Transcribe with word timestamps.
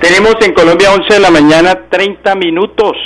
Tenemos 0.00 0.34
en 0.40 0.54
Colombia 0.54 0.92
11 0.94 1.12
de 1.12 1.20
la 1.20 1.30
mañana 1.30 1.88
30 1.90 2.34
minutos. 2.34 2.96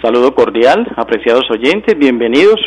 Saludo 0.00 0.34
cordial, 0.34 0.90
apreciados 0.96 1.44
oyentes, 1.50 1.98
bienvenidos. 1.98 2.58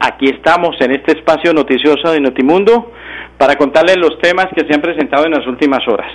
Aquí 0.00 0.24
estamos 0.30 0.80
en 0.80 0.92
este 0.92 1.18
espacio 1.18 1.52
noticioso 1.52 2.10
de 2.10 2.20
Notimundo 2.20 2.92
para 3.36 3.56
contarles 3.56 3.98
los 3.98 4.18
temas 4.20 4.46
que 4.56 4.66
se 4.66 4.74
han 4.74 4.80
presentado 4.80 5.26
en 5.26 5.32
las 5.32 5.46
últimas 5.46 5.86
horas. 5.86 6.10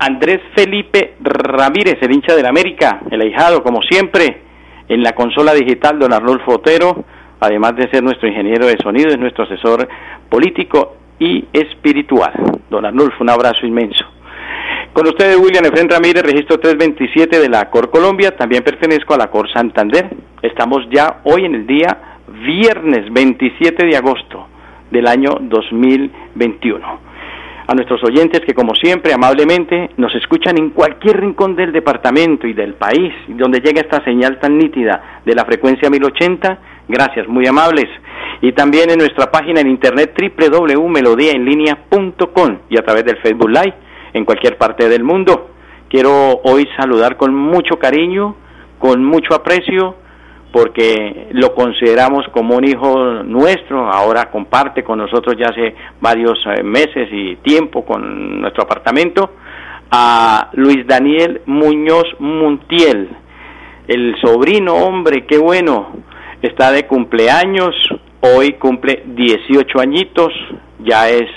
Andrés 0.00 0.40
Felipe 0.56 1.14
Ramírez, 1.20 1.98
el 2.00 2.12
hincha 2.12 2.34
del 2.34 2.46
América, 2.46 3.02
el 3.12 3.20
ahijado, 3.20 3.62
como 3.62 3.80
siempre, 3.82 4.42
en 4.88 5.00
la 5.00 5.12
consola 5.12 5.54
digital, 5.54 6.00
don 6.00 6.12
Arnulfo 6.12 6.56
Otero, 6.56 7.04
además 7.38 7.76
de 7.76 7.88
ser 7.90 8.02
nuestro 8.02 8.26
ingeniero 8.26 8.66
de 8.66 8.78
sonido, 8.82 9.10
es 9.10 9.18
nuestro 9.18 9.44
asesor 9.44 9.88
político 10.28 10.96
y 11.20 11.44
espiritual. 11.52 12.32
Don 12.68 12.84
Arnulfo, 12.84 13.22
un 13.22 13.30
abrazo 13.30 13.64
inmenso. 13.64 14.13
Con 14.94 15.06
ustedes, 15.08 15.36
William 15.38 15.64
Efren 15.64 15.88
Ramírez, 15.88 16.22
registro 16.22 16.60
327 16.60 17.40
de 17.40 17.48
la 17.48 17.68
Cor 17.68 17.90
Colombia, 17.90 18.36
también 18.36 18.62
pertenezco 18.62 19.12
a 19.12 19.16
la 19.16 19.26
Cor 19.26 19.52
Santander. 19.52 20.08
Estamos 20.40 20.86
ya 20.88 21.18
hoy 21.24 21.46
en 21.46 21.56
el 21.56 21.66
día 21.66 22.20
viernes 22.28 23.12
27 23.12 23.86
de 23.86 23.96
agosto 23.96 24.46
del 24.92 25.08
año 25.08 25.30
2021. 25.40 27.00
A 27.66 27.74
nuestros 27.74 28.04
oyentes 28.04 28.42
que 28.46 28.54
como 28.54 28.76
siempre 28.76 29.12
amablemente 29.12 29.90
nos 29.96 30.14
escuchan 30.14 30.58
en 30.58 30.70
cualquier 30.70 31.18
rincón 31.18 31.56
del 31.56 31.72
departamento 31.72 32.46
y 32.46 32.52
del 32.52 32.74
país, 32.74 33.12
donde 33.26 33.58
llega 33.58 33.80
esta 33.80 34.04
señal 34.04 34.38
tan 34.38 34.56
nítida 34.56 35.22
de 35.24 35.34
la 35.34 35.44
frecuencia 35.44 35.90
1080, 35.90 36.58
gracias, 36.86 37.26
muy 37.26 37.48
amables. 37.48 37.88
Y 38.42 38.52
también 38.52 38.90
en 38.90 38.98
nuestra 38.98 39.32
página 39.32 39.60
en 39.60 39.66
internet 39.66 40.14
www.melodiaenlinea.com 40.16 42.58
y 42.68 42.78
a 42.78 42.84
través 42.84 43.04
del 43.06 43.16
Facebook 43.16 43.50
Live 43.50 43.74
en 44.14 44.24
cualquier 44.24 44.56
parte 44.56 44.88
del 44.88 45.04
mundo. 45.04 45.50
Quiero 45.90 46.40
hoy 46.44 46.66
saludar 46.76 47.16
con 47.18 47.34
mucho 47.34 47.78
cariño, 47.78 48.36
con 48.78 49.04
mucho 49.04 49.34
aprecio, 49.34 49.96
porque 50.52 51.28
lo 51.32 51.52
consideramos 51.52 52.26
como 52.28 52.56
un 52.56 52.64
hijo 52.64 53.24
nuestro, 53.24 53.90
ahora 53.90 54.30
comparte 54.30 54.84
con 54.84 54.98
nosotros 54.98 55.34
ya 55.36 55.46
hace 55.46 55.74
varios 56.00 56.38
eh, 56.46 56.62
meses 56.62 57.08
y 57.10 57.36
tiempo 57.36 57.84
con 57.84 58.40
nuestro 58.40 58.62
apartamento, 58.62 59.32
a 59.90 60.50
Luis 60.52 60.86
Daniel 60.86 61.42
Muñoz 61.46 62.06
Muntiel, 62.20 63.08
el 63.88 64.16
sobrino, 64.20 64.74
hombre, 64.76 65.26
qué 65.26 65.38
bueno, 65.38 65.88
está 66.40 66.70
de 66.70 66.86
cumpleaños, 66.86 67.74
hoy 68.20 68.52
cumple 68.52 69.02
18 69.06 69.80
añitos, 69.80 70.32
ya 70.78 71.08
es 71.08 71.28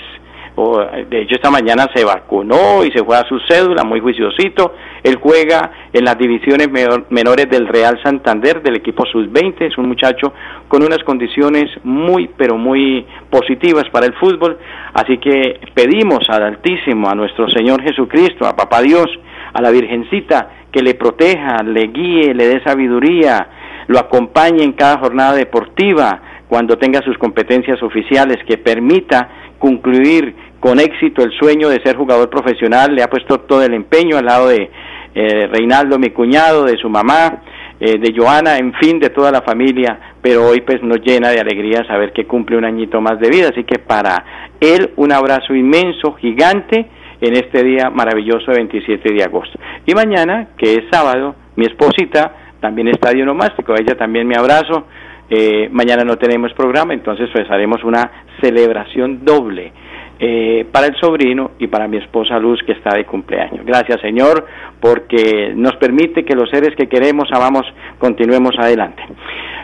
de 1.08 1.22
hecho 1.22 1.36
esta 1.36 1.50
mañana 1.50 1.86
se 1.94 2.04
vacunó 2.04 2.84
y 2.84 2.90
se 2.90 3.04
fue 3.04 3.16
a 3.16 3.24
su 3.28 3.38
cédula, 3.48 3.84
muy 3.84 4.00
juiciosito. 4.00 4.74
Él 5.04 5.16
juega 5.16 5.70
en 5.92 6.04
las 6.04 6.18
divisiones 6.18 6.68
menores 7.10 7.48
del 7.48 7.68
Real 7.68 8.00
Santander, 8.02 8.60
del 8.60 8.76
equipo 8.76 9.06
sub-20, 9.06 9.66
es 9.66 9.78
un 9.78 9.86
muchacho 9.86 10.32
con 10.66 10.82
unas 10.82 10.98
condiciones 11.04 11.70
muy, 11.84 12.28
pero 12.36 12.56
muy 12.56 13.06
positivas 13.30 13.84
para 13.92 14.06
el 14.06 14.14
fútbol. 14.14 14.58
Así 14.94 15.18
que 15.18 15.60
pedimos 15.74 16.28
al 16.28 16.42
Altísimo, 16.42 17.08
a 17.08 17.14
nuestro 17.14 17.48
Señor 17.50 17.80
Jesucristo, 17.82 18.44
a 18.44 18.56
Papá 18.56 18.82
Dios, 18.82 19.06
a 19.52 19.62
la 19.62 19.70
Virgencita, 19.70 20.50
que 20.72 20.82
le 20.82 20.94
proteja, 20.94 21.62
le 21.62 21.86
guíe, 21.86 22.34
le 22.34 22.48
dé 22.48 22.62
sabiduría, 22.64 23.48
lo 23.86 24.00
acompañe 24.00 24.64
en 24.64 24.72
cada 24.72 24.98
jornada 24.98 25.34
deportiva, 25.34 26.20
cuando 26.48 26.78
tenga 26.78 27.02
sus 27.02 27.16
competencias 27.18 27.82
oficiales, 27.82 28.38
que 28.46 28.58
permita 28.58 29.28
concluir 29.58 30.34
con 30.60 30.80
éxito 30.80 31.22
el 31.22 31.32
sueño 31.32 31.68
de 31.68 31.80
ser 31.82 31.96
jugador 31.96 32.28
profesional, 32.30 32.94
le 32.94 33.02
ha 33.02 33.10
puesto 33.10 33.40
todo 33.40 33.62
el 33.62 33.74
empeño 33.74 34.16
al 34.16 34.26
lado 34.26 34.48
de 34.48 34.70
eh, 35.14 35.46
Reinaldo, 35.46 35.98
mi 35.98 36.10
cuñado, 36.10 36.64
de 36.64 36.76
su 36.76 36.88
mamá, 36.88 37.42
eh, 37.80 37.98
de 37.98 38.12
Joana, 38.16 38.56
en 38.58 38.72
fin, 38.74 38.98
de 38.98 39.10
toda 39.10 39.30
la 39.30 39.42
familia, 39.42 40.14
pero 40.20 40.46
hoy 40.46 40.60
pues 40.62 40.82
nos 40.82 41.00
llena 41.00 41.30
de 41.30 41.40
alegría 41.40 41.84
saber 41.86 42.12
que 42.12 42.26
cumple 42.26 42.56
un 42.56 42.64
añito 42.64 43.00
más 43.00 43.20
de 43.20 43.30
vida, 43.30 43.48
así 43.50 43.64
que 43.64 43.78
para 43.78 44.52
él 44.60 44.90
un 44.96 45.12
abrazo 45.12 45.54
inmenso, 45.54 46.14
gigante, 46.14 46.86
en 47.20 47.34
este 47.34 47.64
día 47.64 47.90
maravilloso 47.90 48.50
de 48.50 48.58
27 48.58 49.12
de 49.12 49.24
agosto. 49.24 49.58
Y 49.86 49.94
mañana, 49.94 50.48
que 50.56 50.74
es 50.74 50.84
sábado, 50.90 51.34
mi 51.56 51.66
esposita 51.66 52.32
también 52.60 52.88
está 52.88 53.10
de 53.10 53.22
onomástico, 53.22 53.74
ella 53.74 53.96
también 53.96 54.26
me 54.26 54.36
abrazo, 54.36 54.86
eh, 55.30 55.68
mañana 55.70 56.04
no 56.04 56.16
tenemos 56.16 56.52
programa, 56.54 56.94
entonces 56.94 57.28
pues 57.32 57.50
haremos 57.50 57.82
una 57.84 58.24
celebración 58.40 59.24
doble 59.24 59.72
eh, 60.20 60.66
para 60.72 60.88
el 60.88 60.96
sobrino 60.96 61.52
y 61.58 61.68
para 61.68 61.86
mi 61.86 61.96
esposa 61.98 62.38
Luz 62.38 62.60
que 62.66 62.72
está 62.72 62.94
de 62.94 63.04
cumpleaños. 63.04 63.64
Gracias 63.64 64.00
Señor 64.00 64.46
porque 64.80 65.52
nos 65.54 65.76
permite 65.76 66.24
que 66.24 66.34
los 66.34 66.50
seres 66.50 66.74
que 66.76 66.88
queremos, 66.88 67.28
amamos, 67.32 67.64
continuemos 67.98 68.54
adelante. 68.58 69.02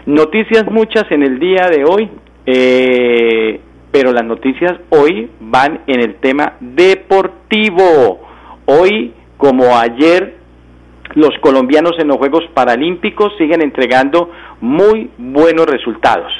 Noticias 0.07 0.65
muchas 0.71 1.11
en 1.11 1.23
el 1.23 1.39
día 1.39 1.69
de 1.71 1.85
hoy, 1.85 2.11
eh, 2.47 3.61
pero 3.91 4.13
las 4.13 4.25
noticias 4.25 4.75
hoy 4.91 5.31
van 5.41 5.81
en 5.87 6.01
el 6.01 6.17
tema 6.17 6.55
deportivo. 6.61 8.21
Hoy, 8.67 9.13
como 9.37 9.77
ayer, 9.77 10.37
los 11.15 11.31
colombianos 11.41 11.93
en 11.99 12.09
los 12.09 12.17
Juegos 12.19 12.45
Paralímpicos 12.55 13.33
siguen 13.39 13.63
entregando 13.63 14.31
muy 14.61 15.11
buenos 15.19 15.67
resultados. 15.67 16.33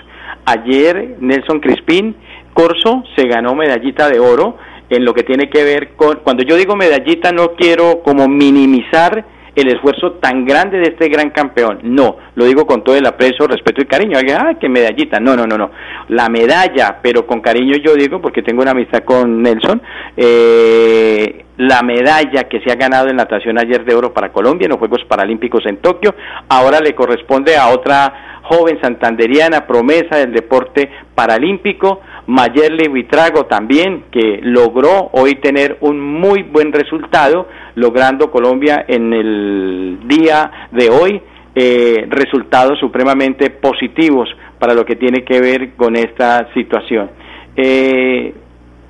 Ayer 0.47 1.17
Nelson 1.21 1.61
Crispín 1.61 2.17
Corso 2.55 3.05
se 3.17 3.27
ganó 3.27 3.55
medallita 3.55 4.09
de 4.09 4.21
oro 4.21 4.57
en 4.89 5.05
lo 5.05 5.13
que 5.13 5.23
tiene 5.23 5.51
que 5.51 5.65
ver 5.65 5.95
con, 5.97 6.21
cuando 6.23 6.43
yo 6.43 6.57
digo 6.57 6.77
medallita 6.77 7.33
no 7.33 7.53
quiero 7.55 8.01
como 8.03 8.29
minimizar 8.29 9.25
el 9.55 9.69
esfuerzo 9.69 10.13
tan 10.15 10.45
grande 10.45 10.79
de 10.79 10.89
este 10.89 11.09
gran 11.09 11.31
campeón. 11.31 11.79
No, 11.83 12.17
lo 12.35 12.45
digo 12.45 12.67
con 12.67 12.83
todo 12.83 12.97
el 12.97 13.07
aprecio, 13.07 13.47
respeto 13.47 13.83
y 13.83 13.87
cariño. 13.87 14.19
Ah, 14.37 14.55
qué 14.61 14.69
medallita. 14.69 15.21
No, 15.21 15.37
no, 15.37 15.47
no, 15.47 15.57
no. 15.57 15.71
La 16.09 16.29
medalla, 16.29 16.99
pero 17.03 17.27
con 17.27 17.41
cariño 17.41 17.77
yo 17.77 17.95
digo, 17.95 18.21
porque 18.21 18.43
tengo 18.43 18.63
una 18.63 18.73
amistad 18.73 19.05
con 19.05 19.43
Nelson, 19.43 19.81
eh, 20.17 21.45
la 21.57 21.83
medalla 21.83 22.45
que 22.45 22.61
se 22.61 22.73
ha 22.73 22.75
ganado 22.75 23.09
en 23.09 23.17
natación 23.17 23.59
ayer 23.59 23.85
de 23.85 23.95
oro 23.95 24.13
para 24.13 24.33
Colombia 24.33 24.67
en 24.67 24.71
los 24.71 24.79
Juegos 24.79 25.05
Paralímpicos 25.07 25.65
en 25.67 25.77
Tokio, 25.77 26.15
ahora 26.49 26.81
le 26.81 26.95
corresponde 26.95 27.57
a 27.57 27.69
otra 27.69 28.41
joven 28.43 28.79
santanderiana, 28.81 29.67
promesa 29.67 30.19
del 30.19 30.33
deporte 30.33 30.91
paralímpico, 31.15 32.01
Mayerly 32.27 32.89
Vitrago 32.89 33.47
también, 33.47 34.05
que 34.11 34.41
logró 34.43 35.11
hoy 35.13 35.37
tener 35.37 35.79
un 35.81 36.01
muy 36.01 36.43
buen 36.43 36.73
resultado, 36.73 37.49
logrando 37.75 38.31
Colombia 38.31 38.85
en 38.89 39.13
el 39.13 39.99
día 40.07 40.69
de 40.73 40.91
hoy 40.91 41.23
eh, 41.55 42.07
resultados 42.09 42.79
supremamente 42.81 43.51
positivos 43.51 44.29
para 44.59 44.75
lo 44.75 44.85
que 44.85 44.97
tiene 44.97 45.25
que 45.25 45.41
ver 45.41 45.75
con 45.75 45.97
esta 45.97 46.53
situación. 46.53 47.11
Eh, 47.57 48.35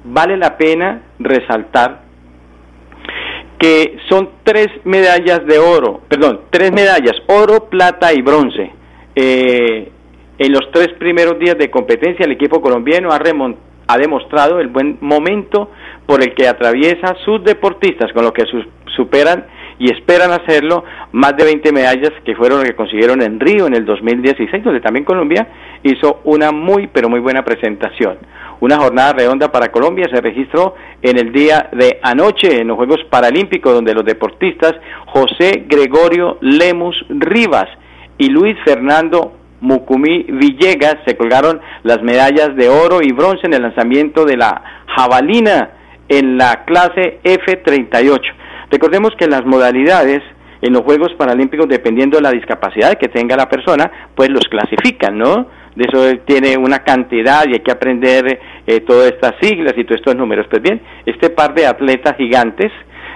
vale 0.05 0.37
la 0.37 0.57
pena 0.57 1.03
resaltar 1.19 2.04
que 3.59 3.97
son 4.09 4.31
tres 4.43 4.69
medallas 4.85 5.45
de 5.47 5.59
oro, 5.59 6.03
perdón, 6.09 6.43
tres 6.51 6.73
medallas, 6.73 7.15
oro, 7.27 7.67
plata 7.71 8.13
y 8.13 8.23
bronce. 8.23 8.71
Eh, 9.15 9.91
en 10.39 10.53
los 10.53 10.71
tres 10.73 10.89
primeros 10.99 11.39
días 11.39 11.57
de 11.57 11.71
competencia 11.71 12.25
el 12.25 12.33
equipo 12.33 12.61
colombiano 12.61 13.11
ha, 13.11 13.21
ha 13.87 13.99
demostrado 13.99 14.61
el 14.61 14.69
buen 14.69 14.99
momento 15.01 15.71
por 16.07 16.23
el 16.23 16.35
que 16.35 16.49
atraviesa 16.49 17.15
sus 17.25 17.45
deportistas, 17.45 18.13
con 18.13 18.25
lo 18.25 18.33
que 18.33 18.45
superan 18.97 19.47
y 19.79 19.91
esperan 19.91 20.31
hacerlo 20.31 20.85
más 21.13 21.37
de 21.37 21.45
20 21.45 21.73
medallas 21.73 22.13
que 22.25 22.37
fueron 22.37 22.61
las 22.61 22.71
que 22.71 22.77
consiguieron 22.77 23.23
en 23.23 23.41
Río 23.41 23.67
en 23.67 23.75
el 23.75 23.85
2016, 23.85 24.63
donde 24.63 24.81
también 24.81 25.05
Colombia 25.05 25.47
hizo 25.83 26.21
una 26.25 26.53
muy 26.53 26.89
pero 26.89 27.09
muy 27.09 27.21
buena 27.21 27.45
presentación. 27.45 28.19
Una 28.61 28.79
jornada 28.79 29.13
redonda 29.13 29.51
para 29.51 29.71
Colombia 29.71 30.07
se 30.11 30.21
registró 30.21 30.75
en 31.03 31.19
el 31.19 31.33
día 31.33 31.69
de 31.73 31.99
anoche 32.03 32.61
en 32.61 32.69
los 32.69 32.77
Juegos 32.77 33.01
Paralímpicos, 33.11 33.75
donde 33.75 33.95
los 33.95 34.05
deportistas 34.05 34.75
José 35.07 35.65
Gregorio 35.69 36.39
Lemus 36.41 37.05
Rivas 37.09 37.67
y 38.17 38.29
Luis 38.29 38.57
Fernando 38.65 39.33
Mucumí 39.61 40.25
Villegas 40.29 40.97
se 41.07 41.17
colgaron 41.17 41.61
las 41.83 42.03
medallas 42.03 42.55
de 42.55 42.69
oro 42.69 43.01
y 43.03 43.13
bronce 43.13 43.47
en 43.47 43.55
el 43.55 43.63
lanzamiento 43.63 44.25
de 44.25 44.37
la 44.37 44.63
jabalina 44.87 45.71
en 46.09 46.37
la 46.37 46.65
clase 46.65 47.21
F38. 47.25 48.21
Recordemos 48.75 49.13
que 49.17 49.29
las 49.29 49.47
modalidades 49.47 50.21
en 50.61 50.73
los 50.73 50.83
Juegos 50.83 51.15
Paralímpicos, 51.17 51.69
dependiendo 51.69 52.17
de 52.17 52.23
la 52.25 52.33
discapacidad 52.33 52.99
que 52.99 53.07
tenga 53.07 53.37
la 53.37 53.49
persona, 53.49 53.89
pues 54.17 54.31
los 54.31 54.43
clasifican, 54.51 55.17
¿no? 55.17 55.47
De 55.77 55.85
eso 55.85 56.21
tiene 56.25 56.57
una 56.57 56.81
cantidad 56.81 57.45
y 57.47 57.53
hay 57.53 57.61
que 57.61 57.71
aprender 57.71 58.41
eh, 58.67 58.81
todas 58.81 59.13
estas 59.13 59.35
siglas 59.41 59.75
y 59.77 59.85
todos 59.85 60.01
estos 60.01 60.17
números. 60.17 60.49
Pues 60.51 60.61
bien, 60.61 60.83
este 61.07 61.31
par 61.31 61.55
de 61.55 61.69
atletas 61.69 62.17
gigantes 62.17 62.73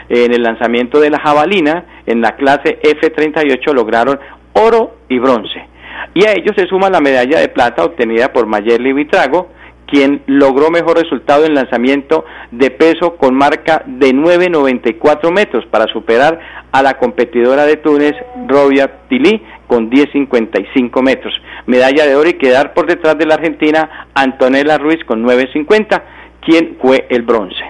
eh, 0.09 0.27
en 0.27 0.33
el 0.33 0.45
lanzamiento 0.45 1.01
de 1.01 1.11
la 1.11 1.19
jabalina 1.19 1.87
en 2.07 2.21
la 2.21 2.37
clase 2.37 2.79
F38 2.81 3.73
lograron 3.75 4.21
oro 4.53 4.99
y 5.09 5.19
bronce. 5.19 5.67
Y 6.15 6.25
a 6.25 6.35
ellos 6.35 6.55
se 6.57 6.69
suma 6.69 6.89
la 6.89 7.01
medalla 7.01 7.41
de 7.41 7.49
plata 7.49 7.85
obtenida 7.85 8.33
por 8.33 8.47
Mayerly 8.47 8.93
Vitrago, 8.93 9.49
quien 9.91 10.23
logró 10.27 10.71
mejor 10.71 10.99
resultado 10.99 11.45
en 11.47 11.55
lanzamiento 11.55 12.25
de 12.51 12.71
peso 12.71 13.17
con 13.17 13.35
marca 13.35 13.83
de 13.87 14.11
9.94 14.11 15.33
metros 15.33 15.65
para 15.67 15.87
superar 15.87 16.39
a 16.71 16.83
la 16.83 16.99
competidora 16.99 17.65
de 17.65 17.77
Túnez, 17.77 18.15
Robia 18.47 19.01
Tilly, 19.09 19.43
con 19.67 19.91
10.55 19.91 21.03
metros. 21.03 21.35
Medalla 21.67 22.07
de 22.07 22.17
oro 22.17 22.29
y 22.29 22.35
quedar 22.35 22.75
por 22.75 22.87
detrás 22.87 23.17
de 23.17 23.27
la 23.27 23.35
argentina 23.35 24.09
Antonella 24.15 24.79
Ruiz 24.79 25.03
con 25.05 25.25
9.50, 25.25 26.03
quien 26.45 26.77
fue 26.81 27.07
el 27.09 27.23
bronce. 27.23 27.65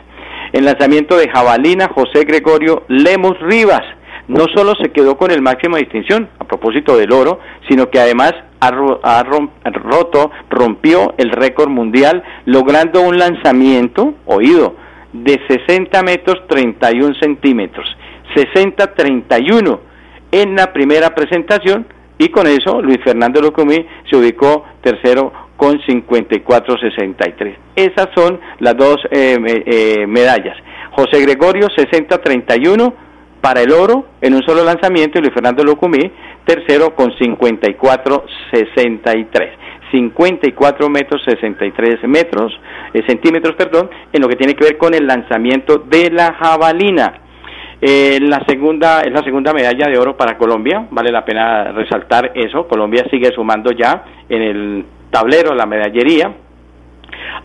En 0.53 0.65
lanzamiento 0.65 1.17
de 1.17 1.29
jabalina, 1.29 1.89
José 1.89 2.25
Gregorio 2.25 2.85
Lemos 2.89 3.39
Rivas 3.41 3.85
no 4.29 4.45
solo 4.55 4.75
se 4.81 4.91
quedó 4.91 5.17
con 5.17 5.31
el 5.31 5.43
máximo 5.43 5.77
de 5.77 5.83
distinción, 5.83 6.29
a 6.39 6.45
propósito 6.45 6.97
del 6.97 7.13
oro, 7.13 7.41
sino 7.69 7.91
que 7.91 7.99
además 7.99 8.35
ha, 8.61 8.71
roto, 8.71 10.31
rompió 10.51 11.15
el 11.17 11.31
récord 11.31 11.71
mundial, 11.71 12.23
logrando 12.45 13.03
un 13.03 13.19
lanzamiento, 13.19 14.15
oído, 14.27 14.77
de 15.13 15.41
60 15.49 16.03
metros 16.03 16.47
31 16.49 17.15
centímetros, 17.21 17.87
60-31 18.35 19.79
en 20.33 20.55
la 20.55 20.73
primera 20.73 21.15
presentación, 21.15 21.87
y 22.19 22.29
con 22.29 22.47
eso 22.47 22.83
Luis 22.83 22.99
Fernando 23.03 23.41
Locumí 23.41 23.87
se 24.11 24.17
ubicó 24.17 24.65
tercero 24.83 25.33
con 25.57 25.81
54-63. 25.81 27.57
Esas 27.77 28.09
son 28.15 28.41
las 28.59 28.77
dos 28.77 28.97
eh, 29.11 29.39
eh, 29.45 30.07
medallas. 30.07 30.57
José 30.91 31.23
Gregorio 31.23 31.69
60-31 31.69 32.93
para 33.41 33.63
el 33.63 33.73
oro 33.73 34.07
en 34.21 34.35
un 34.35 34.43
solo 34.43 34.63
lanzamiento 34.65 35.19
y 35.19 35.23
Luis 35.23 35.35
Fernando 35.35 35.65
Locumí 35.65 36.13
tercero 36.45 36.95
con 36.95 37.11
54-63. 37.13 39.69
54 39.91 40.89
metros 40.89 41.23
63 41.25 42.09
metros, 42.09 42.53
eh, 42.93 43.03
centímetros, 43.07 43.55
perdón, 43.55 43.91
en 44.13 44.21
lo 44.21 44.29
que 44.29 44.37
tiene 44.37 44.55
que 44.55 44.65
ver 44.65 44.77
con 44.77 44.95
el 44.95 45.07
lanzamiento 45.07 45.79
de 45.79 46.11
la 46.11 46.35
jabalina. 46.35 47.21
Eh, 47.81 48.19
la 48.21 48.45
segunda 48.47 49.03
es 49.03 49.13
la 49.13 49.23
segunda 49.23 49.53
medalla 49.53 49.87
de 49.87 49.99
oro 49.99 50.17
para 50.17 50.37
Colombia, 50.37 50.87
vale 50.91 51.13
la 51.13 51.25
pena 51.25 51.73
resaltar 51.73 52.33
eso. 52.35 52.67
Colombia 52.67 53.05
sigue 53.11 53.31
sumando 53.33 53.71
ya 53.71 54.05
en 54.29 54.43
el 54.43 54.85
tablero 55.11 55.55
la 55.55 55.67
medallería. 55.67 56.33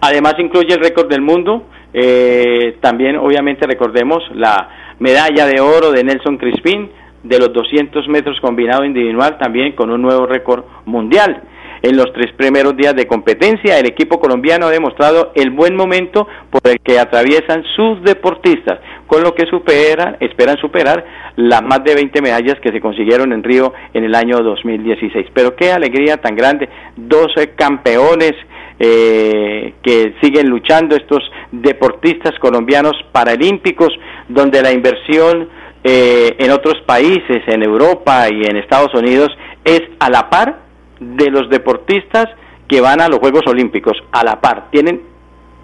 Además 0.01 0.36
incluye 0.40 0.74
el 0.74 0.81
récord 0.81 1.07
del 1.07 1.22
mundo. 1.22 1.68
Eh, 1.94 2.78
también 2.81 3.18
obviamente 3.18 3.68
recordemos 3.68 4.24
la 4.34 4.82
medalla 5.00 5.45
de 5.45 5.60
oro 5.62 5.92
de 5.92 6.04
Nelson 6.04 6.38
Crispín 6.38 6.90
de 7.24 7.40
los 7.40 7.54
200 7.54 8.07
metros 8.07 8.40
combinado 8.42 8.84
individual 8.84 9.38
también 9.38 9.74
con 9.74 9.90
un 9.90 10.01
nuevo 10.01 10.25
récord 10.25 10.66
mundial. 10.86 11.42
En 11.81 11.98
los 11.98 12.13
tres 12.13 12.31
primeros 12.38 12.78
días 12.78 12.95
de 12.95 13.07
competencia, 13.07 13.78
el 13.78 13.86
equipo 13.86 14.18
colombiano 14.18 14.68
ha 14.68 14.72
demostrado 14.72 15.34
el 15.36 15.50
buen 15.50 15.75
momento 15.75 16.25
por 16.50 16.62
el 16.63 16.80
que 16.80 16.98
atraviesan 16.98 17.62
sus 17.75 18.01
deportistas, 18.04 18.80
con 19.06 19.22
lo 19.22 19.36
que 19.36 19.45
superan, 19.48 20.16
esperan 20.22 20.57
superar 20.60 21.06
las 21.36 21.62
más 21.62 21.84
de 21.84 21.94
20 21.94 22.22
medallas 22.22 22.57
que 22.62 22.72
se 22.72 22.80
consiguieron 22.80 23.34
en 23.34 23.44
Río 23.44 23.74
en 23.94 24.06
el 24.06 24.16
año 24.16 24.38
2016. 24.38 25.28
Pero 25.34 25.57
qué 25.57 25.74
alegría 25.74 26.16
tan 26.22 26.38
grande, 26.38 26.69
12 26.95 27.50
campeones 27.56 28.31
eh, 28.80 29.74
que 29.84 30.16
siguen 30.22 30.48
luchando, 30.50 30.95
estos 30.95 31.30
deportistas 31.51 32.40
colombianos 32.40 32.94
paralímpicos, 33.12 33.90
donde 34.27 34.61
la 34.61 34.71
inversión 34.71 35.49
eh, 35.83 36.35
en 36.39 36.51
otros 36.51 36.75
países, 36.85 37.43
en 37.47 37.63
Europa 37.63 38.27
y 38.29 38.43
en 38.43 38.57
Estados 38.57 38.93
Unidos, 38.93 39.29
es 39.63 39.81
a 39.99 40.09
la 40.09 40.29
par 40.29 40.59
de 40.99 41.29
los 41.29 41.49
deportistas 41.49 42.27
que 42.67 42.81
van 42.81 43.01
a 43.01 43.09
los 43.09 43.19
Juegos 43.19 43.43
Olímpicos, 43.47 43.97
a 44.11 44.23
la 44.23 44.39
par. 44.39 44.69
Tienen 44.71 45.01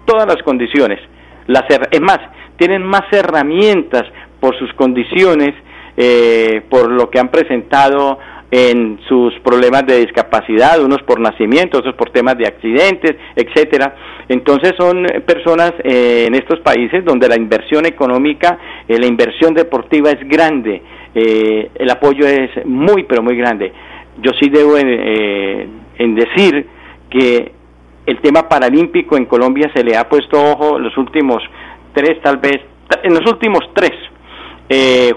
todas 0.04 0.26
las 0.26 0.42
condiciones. 0.42 1.00
Las, 1.46 1.64
es 1.90 2.00
más, 2.00 2.18
tienen 2.56 2.82
más 2.82 3.04
herramientas 3.12 4.04
por 4.40 4.58
sus 4.58 4.72
condiciones, 4.74 5.54
eh, 5.96 6.62
por 6.68 6.90
lo 6.90 7.10
que 7.10 7.18
han 7.18 7.30
presentado 7.30 8.18
en 8.50 8.98
sus 9.08 9.32
problemas 9.40 9.86
de 9.86 9.98
discapacidad, 9.98 10.82
unos 10.82 11.02
por 11.02 11.20
nacimiento, 11.20 11.78
otros 11.78 11.94
por 11.94 12.10
temas 12.10 12.36
de 12.36 12.46
accidentes, 12.46 13.16
etcétera. 13.36 13.94
Entonces 14.28 14.74
son 14.76 15.06
personas 15.24 15.72
eh, 15.84 16.24
en 16.26 16.34
estos 16.34 16.60
países 16.60 17.04
donde 17.04 17.28
la 17.28 17.36
inversión 17.36 17.86
económica, 17.86 18.58
eh, 18.88 18.98
la 18.98 19.06
inversión 19.06 19.54
deportiva 19.54 20.10
es 20.10 20.28
grande, 20.28 20.82
eh, 21.14 21.70
el 21.74 21.90
apoyo 21.90 22.26
es 22.26 22.50
muy 22.64 23.04
pero 23.04 23.22
muy 23.22 23.36
grande. 23.36 23.72
Yo 24.20 24.32
sí 24.40 24.50
debo 24.50 24.76
en 24.76 26.14
decir 26.14 26.66
que 27.08 27.52
el 28.06 28.20
tema 28.20 28.48
paralímpico 28.48 29.16
en 29.16 29.24
Colombia 29.26 29.70
se 29.74 29.84
le 29.84 29.96
ha 29.96 30.08
puesto 30.08 30.42
ojo 30.42 30.78
los 30.78 30.96
últimos 30.98 31.42
tres, 31.94 32.20
tal 32.22 32.38
vez, 32.38 32.60
en 33.02 33.14
los 33.14 33.24
últimos 33.30 33.60
tres 33.72 33.92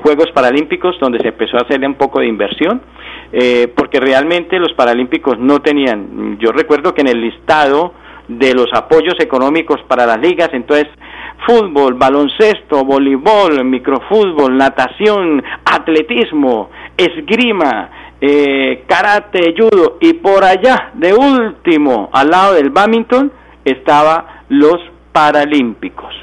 Juegos 0.01 0.31
Paralímpicos 0.33 0.95
donde 0.99 1.19
se 1.19 1.27
empezó 1.27 1.57
a 1.57 1.61
hacerle 1.61 1.85
un 1.85 1.93
poco 1.93 2.19
de 2.19 2.25
inversión 2.25 2.81
eh, 3.35 3.67
porque 3.75 3.99
realmente 3.99 4.59
los 4.59 4.73
Paralímpicos 4.73 5.39
no 5.39 5.59
tenían, 5.59 6.37
yo 6.37 6.51
recuerdo 6.51 6.93
que 6.93 7.01
en 7.01 7.07
el 7.07 7.19
listado 7.19 7.93
de 8.27 8.53
los 8.53 8.67
apoyos 8.73 9.15
económicos 9.19 9.81
para 9.87 10.05
las 10.05 10.19
ligas, 10.19 10.49
entonces 10.53 10.87
fútbol, 11.47 11.95
baloncesto, 11.95 12.85
voleibol, 12.85 13.65
microfútbol, 13.65 14.55
natación, 14.55 15.43
atletismo, 15.65 16.69
esgrima, 16.95 17.89
eh, 18.21 18.83
karate, 18.87 19.55
judo 19.57 19.97
y 19.99 20.13
por 20.13 20.43
allá, 20.43 20.91
de 20.93 21.13
último, 21.13 22.11
al 22.13 22.29
lado 22.29 22.53
del 22.53 22.69
badminton, 22.69 23.31
estaba 23.65 24.43
los 24.49 24.77
Paralímpicos. 25.11 26.13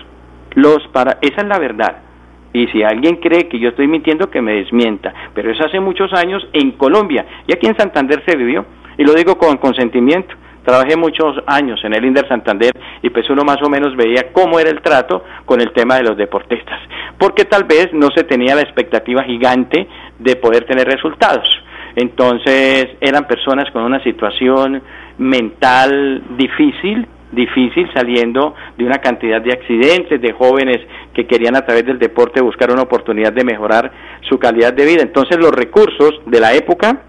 Los 0.54 0.86
para, 0.92 1.18
esa 1.20 1.42
es 1.42 1.46
la 1.48 1.58
verdad. 1.58 2.09
Y 2.52 2.66
si 2.68 2.82
alguien 2.82 3.16
cree 3.16 3.48
que 3.48 3.58
yo 3.58 3.68
estoy 3.68 3.86
mintiendo, 3.86 4.30
que 4.30 4.42
me 4.42 4.54
desmienta. 4.54 5.14
Pero 5.34 5.52
eso 5.52 5.64
hace 5.64 5.80
muchos 5.80 6.12
años 6.12 6.46
en 6.52 6.72
Colombia 6.72 7.24
y 7.46 7.52
aquí 7.52 7.66
en 7.66 7.76
Santander 7.76 8.22
se 8.26 8.36
vivió. 8.36 8.64
Y 8.98 9.04
lo 9.04 9.14
digo 9.14 9.38
con 9.38 9.56
consentimiento. 9.58 10.34
Trabajé 10.64 10.96
muchos 10.96 11.36
años 11.46 11.80
en 11.84 11.94
el 11.94 12.04
Inder 12.04 12.28
Santander 12.28 12.72
y 13.02 13.08
pues 13.10 13.28
uno 13.30 13.44
más 13.44 13.62
o 13.62 13.70
menos 13.70 13.96
veía 13.96 14.30
cómo 14.32 14.60
era 14.60 14.70
el 14.70 14.82
trato 14.82 15.24
con 15.46 15.60
el 15.60 15.72
tema 15.72 15.96
de 15.96 16.02
los 16.02 16.16
deportistas. 16.16 16.78
Porque 17.18 17.44
tal 17.44 17.64
vez 17.64 17.88
no 17.92 18.08
se 18.14 18.24
tenía 18.24 18.54
la 18.54 18.60
expectativa 18.60 19.22
gigante 19.22 19.88
de 20.18 20.36
poder 20.36 20.64
tener 20.64 20.86
resultados. 20.86 21.48
Entonces 21.96 22.88
eran 23.00 23.26
personas 23.26 23.70
con 23.72 23.82
una 23.82 24.02
situación 24.02 24.82
mental 25.18 26.22
difícil, 26.36 27.06
difícil 27.32 27.88
saliendo 27.94 28.54
de 28.76 28.84
una 28.84 28.98
cantidad 28.98 29.40
de 29.40 29.52
accidentes, 29.52 30.20
de 30.20 30.32
jóvenes 30.32 30.78
que 31.14 31.26
querían 31.26 31.56
a 31.56 31.64
través 31.64 31.86
del 31.86 31.98
deporte 31.98 32.40
buscar 32.40 32.70
una 32.70 32.82
oportunidad 32.82 33.32
de 33.32 33.44
mejorar 33.44 33.90
su 34.28 34.38
calidad 34.38 34.72
de 34.72 34.86
vida. 34.86 35.02
Entonces 35.02 35.38
los 35.38 35.52
recursos 35.52 36.20
de 36.26 36.40
la 36.40 36.54
época 36.54 37.02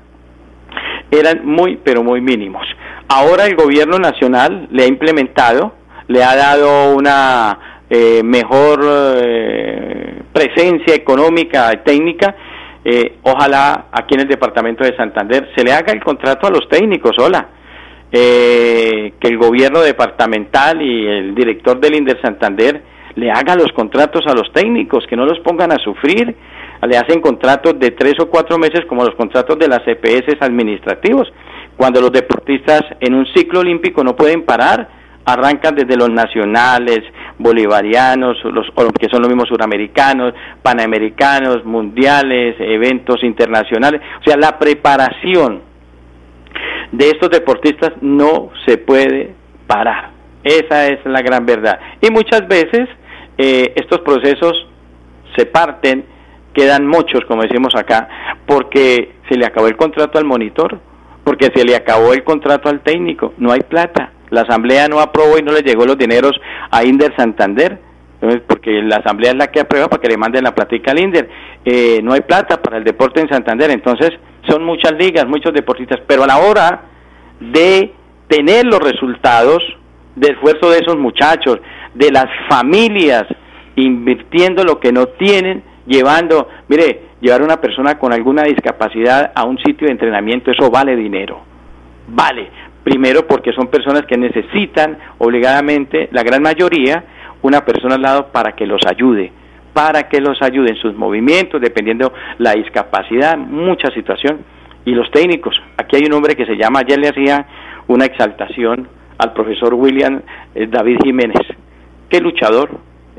eran 1.09 1.45
muy, 1.45 1.77
pero 1.83 2.03
muy 2.03 2.21
mínimos. 2.21 2.65
Ahora 3.07 3.45
el 3.45 3.55
gobierno 3.55 3.97
nacional 3.97 4.67
le 4.71 4.83
ha 4.83 4.87
implementado, 4.87 5.73
le 6.07 6.23
ha 6.23 6.35
dado 6.35 6.95
una 6.95 7.83
eh, 7.89 8.21
mejor 8.23 8.79
eh, 8.83 10.21
presencia 10.31 10.95
económica 10.95 11.71
y 11.73 11.77
técnica. 11.83 12.35
Eh, 12.83 13.17
ojalá 13.23 13.87
aquí 13.91 14.15
en 14.15 14.21
el 14.21 14.27
departamento 14.27 14.83
de 14.83 14.95
Santander 14.95 15.51
se 15.55 15.63
le 15.63 15.71
haga 15.71 15.91
el 15.93 16.03
contrato 16.03 16.47
a 16.47 16.49
los 16.49 16.67
técnicos, 16.67 17.11
hola 17.19 17.47
eh, 18.11 19.13
que 19.19 19.27
el 19.27 19.37
gobierno 19.37 19.79
departamental 19.81 20.81
y 20.81 21.07
el 21.07 21.35
director 21.35 21.79
del 21.79 21.95
Inder 21.95 22.21
Santander 22.21 22.83
le 23.15 23.31
haga 23.31 23.55
los 23.55 23.71
contratos 23.73 24.25
a 24.27 24.33
los 24.33 24.51
técnicos, 24.53 25.05
que 25.07 25.15
no 25.15 25.25
los 25.25 25.39
pongan 25.39 25.71
a 25.71 25.77
sufrir, 25.77 26.35
le 26.87 26.97
hacen 26.97 27.21
contratos 27.21 27.79
de 27.79 27.91
tres 27.91 28.15
o 28.19 28.29
cuatro 28.29 28.57
meses 28.57 28.81
como 28.87 29.05
los 29.05 29.15
contratos 29.15 29.57
de 29.59 29.67
las 29.67 29.81
EPS 29.85 30.41
administrativos, 30.41 31.31
cuando 31.77 32.01
los 32.01 32.11
deportistas 32.11 32.83
en 32.99 33.13
un 33.13 33.25
ciclo 33.33 33.61
olímpico 33.61 34.03
no 34.03 34.15
pueden 34.15 34.43
parar, 34.43 34.89
arrancan 35.25 35.75
desde 35.75 35.95
los 35.95 36.09
nacionales, 36.09 36.99
bolivarianos, 37.37 38.37
los 38.45 38.67
que 38.99 39.07
son 39.09 39.21
los 39.21 39.29
mismos 39.29 39.47
suramericanos, 39.49 40.33
panamericanos, 40.61 41.63
mundiales, 41.63 42.55
eventos 42.59 43.23
internacionales, 43.23 44.01
o 44.19 44.23
sea, 44.23 44.37
la 44.37 44.57
preparación 44.57 45.70
de 46.91 47.09
estos 47.09 47.29
deportistas 47.29 47.91
no 48.01 48.49
se 48.65 48.77
puede 48.77 49.33
parar. 49.67 50.11
Esa 50.43 50.87
es 50.87 50.99
la 51.05 51.21
gran 51.21 51.45
verdad. 51.45 51.79
Y 52.01 52.11
muchas 52.11 52.47
veces 52.47 52.89
eh, 53.37 53.73
estos 53.75 54.01
procesos 54.01 54.67
se 55.35 55.45
parten 55.45 56.05
quedan 56.53 56.87
muchos, 56.87 57.21
como 57.27 57.43
decimos 57.43 57.75
acá, 57.75 58.07
porque 58.45 59.13
se 59.29 59.37
le 59.37 59.45
acabó 59.45 59.67
el 59.67 59.77
contrato 59.77 60.17
al 60.17 60.25
monitor, 60.25 60.79
porque 61.23 61.49
se 61.55 61.63
le 61.63 61.75
acabó 61.75 62.13
el 62.13 62.23
contrato 62.23 62.69
al 62.69 62.81
técnico, 62.81 63.33
no 63.37 63.51
hay 63.51 63.61
plata. 63.61 64.11
La 64.29 64.41
asamblea 64.41 64.87
no 64.87 64.99
aprobó 64.99 65.37
y 65.37 65.43
no 65.43 65.51
le 65.51 65.61
llegó 65.61 65.85
los 65.85 65.97
dineros 65.97 66.33
a 66.71 66.83
Inder 66.83 67.13
Santander, 67.15 67.79
porque 68.47 68.81
la 68.83 68.97
asamblea 68.97 69.31
es 69.31 69.37
la 69.37 69.47
que 69.47 69.61
aprueba 69.61 69.87
para 69.87 70.01
que 70.01 70.09
le 70.09 70.17
manden 70.17 70.43
la 70.43 70.55
platica 70.55 70.91
al 70.91 70.99
Inder. 70.99 71.29
Eh, 71.65 71.99
no 72.03 72.13
hay 72.13 72.21
plata 72.21 72.61
para 72.61 72.77
el 72.77 72.83
deporte 72.83 73.19
en 73.19 73.29
Santander, 73.29 73.71
entonces 73.71 74.11
son 74.47 74.63
muchas 74.63 74.93
ligas, 74.93 75.27
muchos 75.27 75.53
deportistas, 75.53 75.99
pero 76.07 76.23
a 76.23 76.27
la 76.27 76.37
hora 76.37 76.81
de 77.39 77.93
tener 78.27 78.65
los 78.65 78.79
resultados 78.79 79.61
del 80.15 80.33
esfuerzo 80.33 80.69
de 80.69 80.79
esos 80.79 80.97
muchachos, 80.97 81.59
de 81.93 82.11
las 82.11 82.27
familias 82.49 83.25
invirtiendo 83.75 84.63
lo 84.63 84.79
que 84.79 84.91
no 84.91 85.07
tienen, 85.07 85.63
llevando, 85.85 86.49
mire, 86.67 87.11
llevar 87.21 87.41
a 87.41 87.45
una 87.45 87.61
persona 87.61 87.97
con 87.97 88.13
alguna 88.13 88.43
discapacidad 88.43 89.31
a 89.33 89.43
un 89.45 89.57
sitio 89.57 89.87
de 89.87 89.93
entrenamiento, 89.93 90.51
eso 90.51 90.69
vale 90.69 90.95
dinero. 90.95 91.41
Vale. 92.07 92.49
Primero 92.83 93.27
porque 93.27 93.53
son 93.53 93.67
personas 93.67 94.03
que 94.07 94.17
necesitan 94.17 94.97
obligadamente, 95.19 96.09
la 96.11 96.23
gran 96.23 96.41
mayoría, 96.41 97.03
una 97.43 97.63
persona 97.63 97.95
al 97.95 98.01
lado 98.01 98.27
para 98.31 98.53
que 98.53 98.65
los 98.65 98.81
ayude, 98.87 99.31
para 99.73 100.09
que 100.09 100.19
los 100.19 100.41
ayude 100.41 100.71
en 100.71 100.77
sus 100.77 100.95
movimientos, 100.95 101.61
dependiendo 101.61 102.11
la 102.39 102.53
discapacidad, 102.53 103.37
mucha 103.37 103.89
situación. 103.93 104.39
Y 104.85 104.91
los 104.91 105.09
técnicos, 105.11 105.55
aquí 105.77 105.97
hay 105.97 106.03
un 106.05 106.13
hombre 106.13 106.35
que 106.35 106.45
se 106.45 106.57
llama, 106.57 106.79
ayer 106.79 106.99
le 106.99 107.09
hacía 107.09 107.45
una 107.87 108.05
exaltación 108.05 108.87
al 109.17 109.33
profesor 109.33 109.73
William 109.73 110.21
eh, 110.55 110.67
David 110.67 110.97
Jiménez. 111.03 111.47
Qué 112.09 112.19
luchador. 112.19 112.69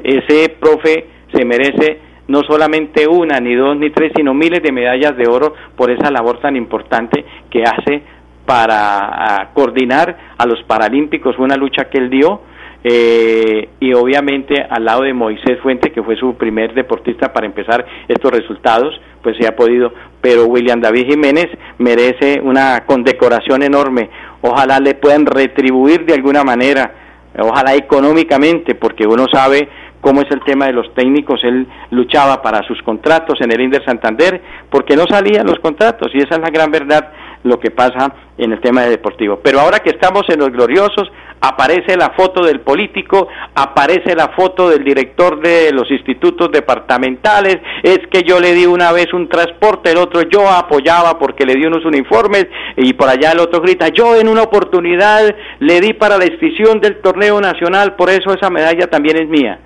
Ese 0.03 0.49
profe 0.59 1.07
se 1.33 1.45
merece 1.45 2.01
no 2.29 2.43
solamente 2.43 3.07
una, 3.07 3.39
ni 3.39 3.55
dos, 3.55 3.77
ni 3.77 3.91
tres, 3.91 4.13
sino 4.17 4.35
miles 4.35 4.63
de 4.63 4.73
medallas 4.73 5.17
de 5.17 5.29
oro 5.29 5.55
por 5.77 5.91
esa 5.91 6.11
labor 6.11 6.41
tan 6.41 6.57
importante 6.57 7.25
que 7.51 7.63
hace 7.63 8.03
para 8.47 9.51
coordinar 9.55 10.35
a 10.37 10.47
los 10.47 10.63
Paralímpicos, 10.65 11.39
una 11.39 11.57
lucha 11.57 11.85
que 11.85 11.99
él 11.99 12.11
dio, 12.11 12.43
eh, 12.85 13.69
y 13.79 13.93
obviamente 13.93 14.61
al 14.69 14.85
lado 14.85 15.03
de 15.03 15.15
Moisés 15.15 15.61
Fuente, 15.63 15.93
que 15.93 16.03
fue 16.03 16.17
su 16.17 16.35
primer 16.35 16.75
deportista 16.75 17.33
para 17.33 17.47
empezar 17.47 17.85
estos 18.09 18.31
resultados, 18.31 19.01
pues 19.23 19.37
se 19.39 19.47
ha 19.47 19.55
podido, 19.55 19.93
pero 20.21 20.47
William 20.47 20.81
David 20.81 21.07
Jiménez 21.11 21.47
merece 21.79 22.41
una 22.43 22.85
condecoración 22.87 23.63
enorme, 23.63 24.11
ojalá 24.41 24.81
le 24.81 24.95
puedan 24.95 25.27
retribuir 25.27 26.05
de 26.07 26.15
alguna 26.15 26.43
manera, 26.43 26.93
ojalá 27.39 27.75
económicamente, 27.75 28.75
porque 28.75 29.07
uno 29.07 29.27
sabe 29.33 29.69
cómo 30.03 30.21
es 30.21 30.31
el 30.31 30.41
tema 30.41 30.67
de 30.67 30.73
los 30.73 30.93
técnicos. 30.95 31.41
Él 31.45 31.67
luchaba 31.91 32.43
para 32.43 32.67
sus 32.67 32.83
contratos 32.83 33.41
en 33.41 33.53
el 33.53 33.61
Inder 33.61 33.83
Santander 33.85 34.43
porque 34.69 34.97
no 34.97 35.05
salían 35.09 35.47
los 35.47 35.61
contratos 35.61 36.11
y 36.13 36.19
esa 36.19 36.35
es 36.35 36.41
la 36.41 36.51
gran 36.51 36.71
verdad 36.71 37.13
lo 37.45 37.59
que 37.59 37.71
pasa 37.71 38.13
en 38.37 38.53
el 38.53 38.61
tema 38.61 38.83
de 38.83 38.91
deportivo. 38.91 39.41
Pero 39.43 39.61
ahora 39.61 39.79
que 39.79 39.91
estamos 39.91 40.25
en 40.29 40.41
los 40.41 40.51
gloriosos, 40.51 41.11
aparece 41.43 41.97
la 41.97 42.11
foto 42.11 42.45
del 42.45 42.61
político, 42.61 43.27
aparece 43.55 44.15
la 44.15 44.29
foto 44.29 44.71
del 44.71 44.85
director 44.85 45.41
de 45.41 45.73
los 45.73 45.91
institutos 45.91 46.53
departamentales, 46.53 47.59
es 47.83 47.99
que 48.11 48.23
yo 48.23 48.39
le 48.39 48.55
di 48.55 48.65
una 48.65 48.93
vez 48.93 49.13
un 49.13 49.29
transporte, 49.29 49.91
el 49.91 49.99
otro 49.99 50.23
yo 50.23 50.49
apoyaba 50.49 51.19
porque 51.19 51.45
le 51.45 51.55
di 51.55 51.67
unos 51.67 51.85
uniformes 51.85 52.47
y 52.77 52.93
por 52.93 53.09
allá 53.09 53.33
el 53.33 53.41
otro 53.41 53.61
grita, 53.61 53.89
yo 53.89 54.15
en 54.15 54.29
una 54.29 54.43
oportunidad 54.43 55.35
le 55.59 55.81
di 55.81 55.95
para 55.95 56.17
la 56.17 56.25
extinción 56.25 56.81
del 56.81 57.01
torneo 57.01 57.41
nacional, 57.41 57.97
por 57.97 58.09
eso 58.09 58.33
esa 58.33 58.49
medalla 58.49 58.87
también 58.87 59.17
es 59.17 59.29
mía 59.29 59.59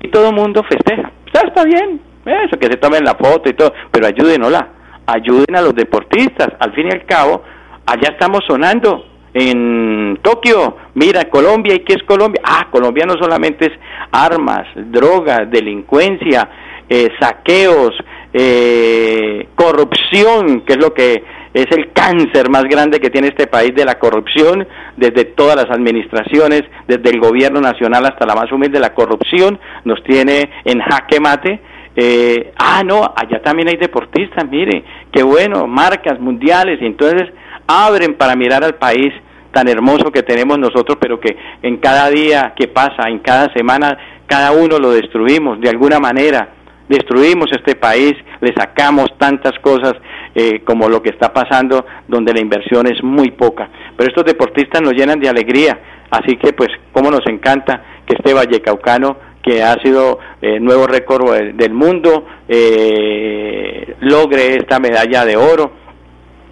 y 0.00 0.08
todo 0.08 0.28
el 0.28 0.34
mundo 0.34 0.62
festeja. 0.68 1.10
Ya 1.32 1.40
está 1.40 1.64
bien, 1.64 1.98
eso, 2.26 2.58
que 2.58 2.66
se 2.66 2.76
tomen 2.76 3.04
la 3.04 3.14
foto 3.14 3.48
y 3.48 3.54
todo, 3.54 3.72
pero 3.90 4.06
ayúdenosla, 4.06 4.68
ayuden 5.06 5.56
a 5.56 5.62
los 5.62 5.74
deportistas. 5.74 6.48
Al 6.58 6.74
fin 6.74 6.88
y 6.88 6.90
al 6.90 7.06
cabo, 7.06 7.42
allá 7.86 8.10
estamos 8.10 8.40
sonando 8.46 9.11
en 9.34 10.18
Tokio, 10.22 10.76
mira, 10.94 11.24
Colombia, 11.30 11.74
¿y 11.74 11.80
qué 11.80 11.94
es 11.94 12.02
Colombia? 12.02 12.42
Ah, 12.44 12.68
Colombia 12.70 13.06
no 13.06 13.14
solamente 13.14 13.66
es 13.66 13.72
armas, 14.10 14.66
drogas, 14.74 15.50
delincuencia, 15.50 16.48
eh, 16.88 17.08
saqueos, 17.18 17.94
eh, 18.34 19.48
corrupción, 19.54 20.62
que 20.62 20.74
es 20.74 20.78
lo 20.78 20.92
que 20.92 21.24
es 21.54 21.66
el 21.70 21.92
cáncer 21.92 22.48
más 22.50 22.64
grande 22.64 22.98
que 22.98 23.10
tiene 23.10 23.28
este 23.28 23.46
país 23.46 23.74
de 23.74 23.84
la 23.84 23.98
corrupción, 23.98 24.66
desde 24.96 25.24
todas 25.24 25.56
las 25.56 25.70
administraciones, 25.70 26.62
desde 26.88 27.10
el 27.10 27.20
gobierno 27.20 27.60
nacional 27.60 28.06
hasta 28.06 28.26
la 28.26 28.34
más 28.34 28.50
humilde, 28.52 28.80
la 28.80 28.94
corrupción 28.94 29.58
nos 29.84 30.02
tiene 30.04 30.50
en 30.64 30.80
jaque 30.80 31.20
mate. 31.20 31.60
Eh, 31.94 32.52
ah, 32.56 32.82
no, 32.84 33.12
allá 33.14 33.42
también 33.42 33.68
hay 33.68 33.76
deportistas, 33.76 34.48
mire, 34.48 34.82
qué 35.12 35.22
bueno, 35.22 35.66
marcas 35.66 36.18
mundiales, 36.18 36.80
y 36.80 36.86
entonces 36.86 37.28
abren 37.66 38.14
para 38.14 38.36
mirar 38.36 38.64
al 38.64 38.74
país 38.74 39.12
tan 39.52 39.68
hermoso 39.68 40.10
que 40.10 40.22
tenemos 40.22 40.58
nosotros, 40.58 40.96
pero 41.00 41.20
que 41.20 41.36
en 41.62 41.76
cada 41.76 42.08
día 42.08 42.54
que 42.56 42.68
pasa, 42.68 43.08
en 43.08 43.18
cada 43.18 43.52
semana, 43.52 43.98
cada 44.26 44.52
uno 44.52 44.78
lo 44.78 44.92
destruimos 44.92 45.60
de 45.60 45.68
alguna 45.68 45.98
manera 45.98 46.48
destruimos 46.92 47.46
este 47.52 47.74
país, 47.74 48.14
le 48.40 48.52
sacamos 48.54 49.06
tantas 49.18 49.58
cosas 49.60 49.94
eh, 50.34 50.60
como 50.64 50.88
lo 50.88 51.02
que 51.02 51.10
está 51.10 51.32
pasando, 51.32 51.86
donde 52.06 52.34
la 52.34 52.40
inversión 52.40 52.86
es 52.86 53.02
muy 53.02 53.30
poca. 53.30 53.68
Pero 53.96 54.10
estos 54.10 54.24
deportistas 54.24 54.82
nos 54.82 54.92
llenan 54.92 55.18
de 55.18 55.28
alegría, 55.28 55.78
así 56.10 56.36
que 56.36 56.52
pues 56.52 56.68
cómo 56.92 57.10
nos 57.10 57.26
encanta 57.26 57.82
que 58.06 58.14
este 58.18 58.34
Vallecaucano, 58.34 59.16
que 59.42 59.62
ha 59.62 59.74
sido 59.82 60.18
eh, 60.40 60.60
nuevo 60.60 60.86
récord 60.86 61.54
del 61.54 61.72
mundo, 61.72 62.26
eh, 62.46 63.96
logre 64.00 64.56
esta 64.56 64.78
medalla 64.78 65.24
de 65.24 65.36
oro. 65.36 65.72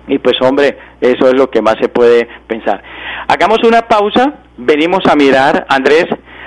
Y 0.08 0.18
pues 0.18 0.34
hombre, 0.40 0.76
eso 1.00 1.28
es 1.28 1.34
lo 1.34 1.50
que 1.50 1.62
más 1.62 1.76
se 1.80 1.88
puede 1.88 2.28
pensar. 2.46 2.82
Hagamos 3.28 3.58
una 3.64 3.82
pausa, 3.82 4.34
venimos 4.56 5.00
a 5.10 5.16
mirar, 5.16 5.66
Andrés, 5.68 6.06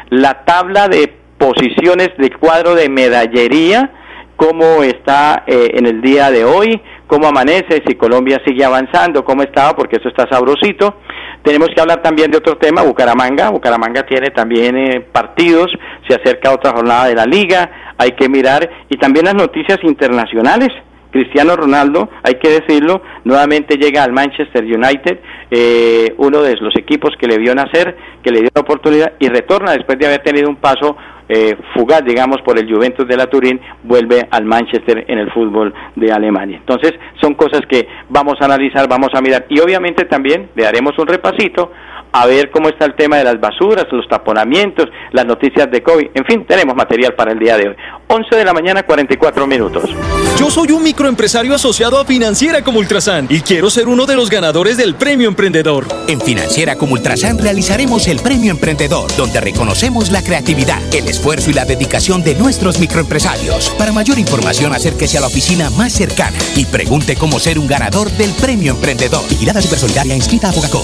la 0.10 0.46
tabla 0.46 0.88
de 0.88 1.14
posiciones 1.38 2.10
del 2.18 2.38
cuadro 2.38 2.76
de 2.76 2.90
medallería, 2.90 3.92
cómo 4.36 4.84
está 4.84 5.44
eh, 5.48 5.72
en 5.74 5.86
el 5.86 6.02
día 6.02 6.32
de 6.32 6.46
hoy, 6.46 6.82
cómo 7.08 7.28
amanece, 7.28 7.84
si 7.86 7.96
Colombia 7.96 8.42
sigue 8.46 8.64
avanzando, 8.64 9.24
cómo 9.24 9.44
estaba, 9.44 9.76
porque 9.76 9.98
eso 9.98 10.10
está 10.10 10.28
sabrosito. 10.30 10.96
Tenemos 11.44 11.70
que 11.76 11.82
hablar 11.82 12.02
también 12.02 12.32
de 12.32 12.38
otro 12.38 12.58
tema, 12.58 12.82
Bucaramanga. 12.82 13.50
Bucaramanga 13.50 14.04
tiene 14.04 14.30
también 14.30 14.78
eh, 14.78 15.02
partidos, 15.02 15.72
se 16.08 16.16
acerca 16.16 16.54
otra 16.54 16.72
jornada 16.72 17.08
de 17.08 17.16
la 17.16 17.26
liga, 17.26 17.94
hay 17.98 18.12
que 18.14 18.30
mirar, 18.30 18.70
y 18.90 18.98
también 18.98 19.26
las 19.26 19.36
noticias 19.36 19.80
internacionales. 19.84 20.70
Cristiano 21.14 21.56
Ronaldo, 21.56 22.10
hay 22.24 22.34
que 22.42 22.50
decirlo, 22.50 23.04
nuevamente 23.24 23.78
llega 23.78 24.04
al 24.04 24.12
Manchester 24.12 24.64
United, 24.64 25.20
eh, 25.52 26.12
uno 26.18 26.42
de 26.42 26.56
los 26.58 26.76
equipos 26.76 27.12
que 27.20 27.28
le 27.28 27.38
vio 27.38 27.54
nacer, 27.54 27.96
que 28.24 28.32
le 28.32 28.40
dio 28.42 28.50
la 28.56 28.62
oportunidad 28.62 29.14
y 29.20 29.28
retorna 29.28 29.74
después 29.74 30.00
de 30.00 30.08
haber 30.08 30.24
tenido 30.24 30.50
un 30.50 30.56
paso 30.56 30.98
eh, 31.30 31.56
fugaz, 31.74 32.04
digamos, 32.04 32.42
por 32.42 32.58
el 32.58 32.72
Juventus 32.72 33.08
de 33.08 33.18
la 33.18 33.28
Turín, 33.28 33.60
vuelve 33.84 34.28
al 34.30 34.46
Manchester 34.46 35.06
en 35.08 35.20
el 35.20 35.32
fútbol 35.32 35.74
de 35.96 36.12
Alemania. 36.12 36.58
Entonces, 36.58 36.94
son 37.22 37.34
cosas 37.36 37.62
que 37.70 37.88
vamos 38.10 38.36
a 38.42 38.46
analizar, 38.46 38.88
vamos 38.88 39.10
a 39.14 39.22
mirar 39.22 39.46
y 39.50 39.60
obviamente 39.60 40.06
también 40.06 40.50
le 40.56 40.64
daremos 40.64 40.98
un 40.98 41.08
repasito 41.08 41.72
a 42.14 42.28
ver 42.28 42.52
cómo 42.52 42.70
está 42.70 42.86
el 42.86 42.96
tema 42.96 43.18
de 43.18 43.24
las 43.24 43.40
basuras, 43.40 43.88
los 43.92 44.08
taponamientos, 44.08 44.88
las 45.12 45.26
noticias 45.26 45.70
de 45.72 45.82
COVID. 45.82 46.10
En 46.14 46.26
fin, 46.26 46.46
tenemos 46.46 46.76
material 46.76 47.16
para 47.16 47.32
el 47.32 47.40
día 47.40 47.58
de 47.58 47.70
hoy. 47.70 47.76
11 48.08 48.36
de 48.36 48.46
la 48.46 48.54
mañana, 48.54 48.84
44 48.84 49.48
minutos. 49.48 49.90
Yo 50.38 50.52
soy 50.52 50.72
un 50.72 50.84
microempresario 50.84 51.56
asociado 51.56 52.00
a 52.00 52.06
Financiera 52.06 52.64
como 52.64 52.78
Ultrasan 52.78 53.26
y 53.30 53.42
quiero 53.42 53.72
ser 53.72 53.88
uno 53.88 54.06
de 54.06 54.16
los 54.16 54.30
ganadores 54.30 54.78
del 54.78 54.94
Premio 54.94 55.28
Emprendedor. 55.28 55.86
En 56.08 56.22
Financiera 56.22 56.76
como 56.76 56.94
Ultrasan 56.94 57.40
realizaremos 57.40 58.08
el 58.08 58.20
Premio 58.20 58.52
Emprendedor, 58.52 59.10
donde 59.18 59.42
reconocemos 59.42 60.12
la 60.12 60.24
creatividad, 60.24 60.80
el 60.94 61.08
esfuerzo 61.14 61.50
y 61.50 61.54
la 61.54 61.64
dedicación 61.64 62.24
de 62.24 62.36
nuestros 62.36 62.80
microempresarios. 62.80 63.70
Para 63.78 63.92
mayor 63.92 64.18
información, 64.20 64.74
acérquese 64.74 65.18
a 65.18 65.22
la 65.22 65.28
oficina 65.28 65.70
más 65.70 65.94
cercana 65.94 66.38
y 66.56 66.66
pregunte 66.66 67.16
cómo 67.16 67.40
ser 67.40 67.60
un 67.60 67.68
ganador 67.68 68.12
del 68.12 68.32
Premio 68.32 68.74
Emprendedor. 68.74 69.22
Vigilada 69.30 69.62
Supersolidaria 69.62 70.16
inscrita 70.16 70.50
a 70.50 70.52
Bogacó. 70.52 70.84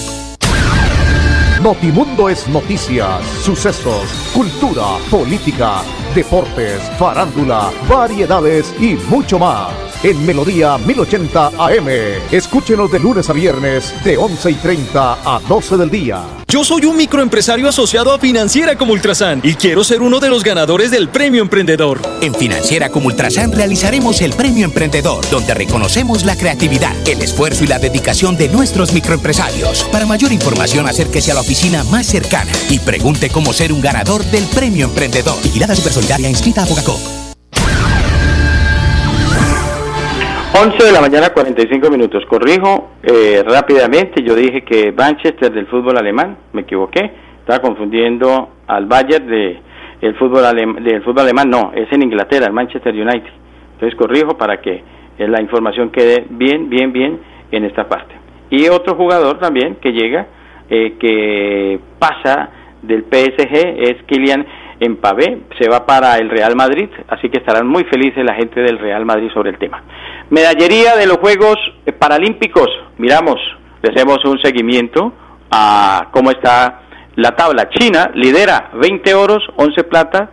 Notimundo 1.62 2.30
es 2.30 2.48
noticias, 2.48 3.26
sucesos, 3.44 4.10
cultura, 4.34 4.98
política, 5.12 5.82
deportes, 6.16 6.82
farándula, 6.98 7.72
variedades 7.88 8.74
y 8.80 8.96
mucho 9.10 9.40
más. 9.40 9.70
En 10.04 10.26
Melodía 10.26 10.78
1080 10.78 11.48
AM. 11.58 11.88
Escúchenos 12.32 12.92
de 12.92 13.00
lunes 13.00 13.30
a 13.30 13.34
viernes 13.34 13.94
de 14.04 14.18
11 14.18 14.52
y 14.52 14.56
30 14.56 15.18
a 15.26 15.40
12 15.48 15.78
del 15.78 15.90
día. 15.90 16.24
Yo 16.48 16.64
soy 16.64 16.86
un 16.86 16.98
microempresario 16.98 17.70
asociado 17.70 18.12
a 18.12 18.18
Financiera 18.18 18.76
como 18.76 18.94
Ultrasan 18.94 19.42
y 19.44 19.54
quiero 19.54 19.84
ser 19.84 20.02
uno 20.02 20.20
de 20.20 20.30
los 20.30 20.44
ganadores 20.44 20.90
del 20.90 21.08
Premio 21.10 21.44
Emprendedor. 21.44 22.02
En 22.22 22.34
Financiera 22.34 22.90
como 22.90 23.06
Ultrasan 23.06 23.52
realizaremos 23.52 24.20
el 24.22 24.34
Premio 24.34 24.66
Emprendedor, 24.66 25.30
donde 25.30 25.54
reconocemos 25.54 26.26
la 26.26 26.36
creatividad, 26.36 26.96
el 27.08 27.22
esfuerzo 27.22 27.66
y 27.66 27.68
la 27.68 27.78
dedicación 27.78 28.36
de 28.36 28.48
nuestros 28.48 28.94
microempresarios. 28.94 29.84
Para 29.92 30.08
mayor 30.08 30.32
información, 30.32 30.88
acérquese 30.88 31.30
a 31.30 31.36
la 31.36 31.42
oficina 31.42 31.84
más 31.84 32.08
cercana 32.08 32.52
y 32.70 32.80
pregunte 32.80 33.30
cómo 33.30 33.54
ser 33.54 33.72
un 33.72 33.82
ganador 33.82 34.24
del 34.26 34.46
Premio 34.46 34.86
Emprendedor. 34.86 35.40
Vigilada 35.44 35.74
Supersolidaria 36.00 36.30
inscrita 36.30 36.64
a 36.64 36.66
Bogacó. 36.66 36.96
11 40.56 40.86
de 40.86 40.92
la 40.92 41.02
mañana, 41.02 41.30
45 41.30 41.90
minutos. 41.90 42.24
Corrijo 42.26 42.92
eh, 43.04 43.44
rápidamente. 43.46 44.24
Yo 44.24 44.36
dije 44.36 44.64
que 44.64 44.92
Manchester 44.92 45.52
del 45.52 45.68
fútbol 45.68 45.98
alemán, 45.98 46.38
me 46.54 46.62
equivoqué. 46.62 47.12
Estaba 47.40 47.60
confundiendo 47.60 48.50
al 48.68 48.86
Bayern 48.86 49.28
de, 49.28 49.60
el 50.02 50.16
fútbol 50.16 50.44
del 50.82 51.04
fútbol 51.04 51.24
alemán. 51.24 51.50
No, 51.50 51.72
es 51.76 51.92
en 51.92 52.04
Inglaterra, 52.04 52.46
el 52.48 52.54
Manchester 52.54 52.94
United. 52.94 53.32
Entonces 53.74 53.98
corrijo 53.98 54.38
para 54.38 54.62
que 54.62 54.84
eh, 55.18 55.28
la 55.28 55.42
información 55.42 55.90
quede 55.90 56.26
bien, 56.30 56.70
bien, 56.70 56.94
bien 56.94 57.20
en 57.52 57.66
esta 57.66 57.88
parte. 57.90 58.16
Y 58.50 58.70
otro 58.70 58.96
jugador 58.96 59.40
también 59.40 59.76
que 59.76 59.92
llega, 59.92 60.28
eh, 60.70 60.96
que 61.00 61.80
pasa 62.00 62.50
del 62.82 63.04
PSG, 63.04 63.54
es 63.80 64.04
Kylian 64.08 64.46
en 64.80 64.98
Pavé, 64.98 65.42
se 65.60 65.70
va 65.70 65.86
para 65.86 66.18
el 66.18 66.30
Real 66.30 66.56
Madrid, 66.56 66.90
así 67.08 67.30
que 67.30 67.40
estarán 67.40 67.68
muy 67.68 67.84
felices 67.86 68.24
la 68.24 68.36
gente 68.36 68.62
del 68.62 68.80
Real 68.80 69.06
Madrid 69.06 69.30
sobre 69.34 69.50
el 69.52 69.58
tema. 69.58 69.84
Medallería 70.30 70.96
de 70.96 71.08
los 71.08 71.18
Juegos 71.18 71.58
Paralímpicos, 71.98 72.68
miramos, 72.98 73.36
le 73.82 73.92
hacemos 73.92 74.20
un 74.26 74.40
seguimiento 74.42 75.14
a 75.52 76.10
cómo 76.12 76.32
está 76.32 76.82
la 77.16 77.36
tabla. 77.36 77.70
China 77.70 78.12
lidera 78.14 78.72
20 78.74 79.14
oros, 79.14 79.44
11 79.58 79.84
plata, 79.86 80.30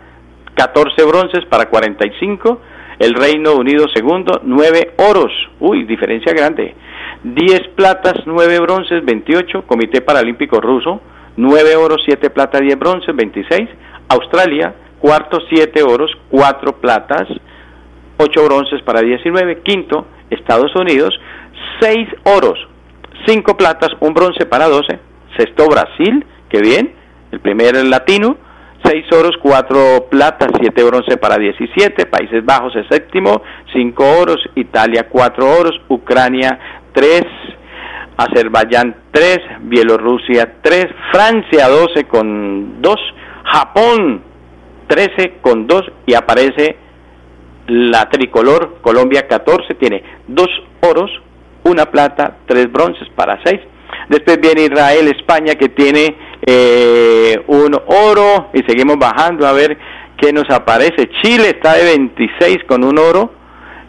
14 0.54 1.04
bronces 1.04 1.44
para 1.46 1.66
45. 1.68 2.60
El 2.98 3.14
Reino 3.14 3.54
Unido 3.54 3.86
segundo, 3.94 4.40
9 4.42 4.94
oros. 5.10 5.32
Uy, 5.60 5.84
diferencia 5.84 6.32
grande. 6.32 6.74
10 7.24 7.68
platas, 7.74 8.14
9 8.24 8.60
bronces, 8.60 9.04
28. 9.04 9.66
Comité 9.66 10.00
Paralímpico 10.00 10.60
Ruso, 10.60 11.00
9 11.36 11.76
oros, 11.76 12.02
7 12.04 12.30
plata, 12.30 12.58
10 12.58 12.78
bronces, 12.78 13.14
26. 13.14 13.68
Australia, 14.08 14.74
cuarto, 14.98 15.38
siete 15.48 15.82
oros, 15.82 16.10
cuatro 16.30 16.80
platas, 16.80 17.28
ocho 18.18 18.44
bronces 18.44 18.82
para 18.82 19.00
19. 19.00 19.62
Quinto, 19.62 20.06
Estados 20.30 20.74
Unidos, 20.74 21.14
seis 21.80 22.08
oros, 22.24 22.58
cinco 23.26 23.56
platas, 23.56 23.90
un 24.00 24.14
bronce 24.14 24.46
para 24.46 24.68
12. 24.68 24.98
Sexto, 25.36 25.68
Brasil, 25.68 26.24
que 26.48 26.60
bien, 26.60 26.94
el 27.30 27.40
primer 27.40 27.76
latino, 27.84 28.36
seis 28.84 29.04
oros, 29.12 29.36
cuatro 29.42 30.06
platas, 30.10 30.48
siete 30.60 30.82
bronce 30.82 31.16
para 31.16 31.36
17. 31.36 32.06
Países 32.06 32.44
Bajos, 32.44 32.74
el 32.76 32.88
séptimo, 32.88 33.42
cinco 33.72 34.04
oros. 34.18 34.38
Italia, 34.54 35.08
cuatro 35.08 35.46
oros. 35.46 35.78
Ucrania, 35.88 36.58
tres. 36.92 37.24
Azerbaiyán 38.16 38.96
3, 39.10 39.38
Bielorrusia 39.60 40.54
3, 40.62 40.86
Francia 41.12 41.68
12 41.68 42.04
con 42.04 42.80
2, 42.80 42.96
Japón 43.44 44.22
13 44.88 45.34
con 45.42 45.66
2 45.66 45.82
y 46.06 46.14
aparece 46.14 46.76
la 47.66 48.08
tricolor 48.08 48.78
Colombia 48.80 49.26
14, 49.26 49.74
tiene 49.74 50.02
dos 50.28 50.48
oros, 50.80 51.10
una 51.64 51.86
plata, 51.86 52.38
tres 52.46 52.70
bronces 52.70 53.08
para 53.14 53.40
6. 53.44 53.60
Después 54.08 54.40
viene 54.40 54.62
Israel, 54.62 55.08
España 55.08 55.56
que 55.56 55.68
tiene 55.68 56.16
eh, 56.46 57.42
un 57.48 57.74
oro 57.74 58.50
y 58.52 58.62
seguimos 58.68 58.98
bajando 58.98 59.46
a 59.46 59.52
ver 59.52 59.76
qué 60.16 60.32
nos 60.32 60.48
aparece. 60.50 61.08
Chile 61.22 61.48
está 61.48 61.74
de 61.74 61.84
26 61.84 62.58
con 62.68 62.84
un 62.84 62.98
oro. 62.98 63.32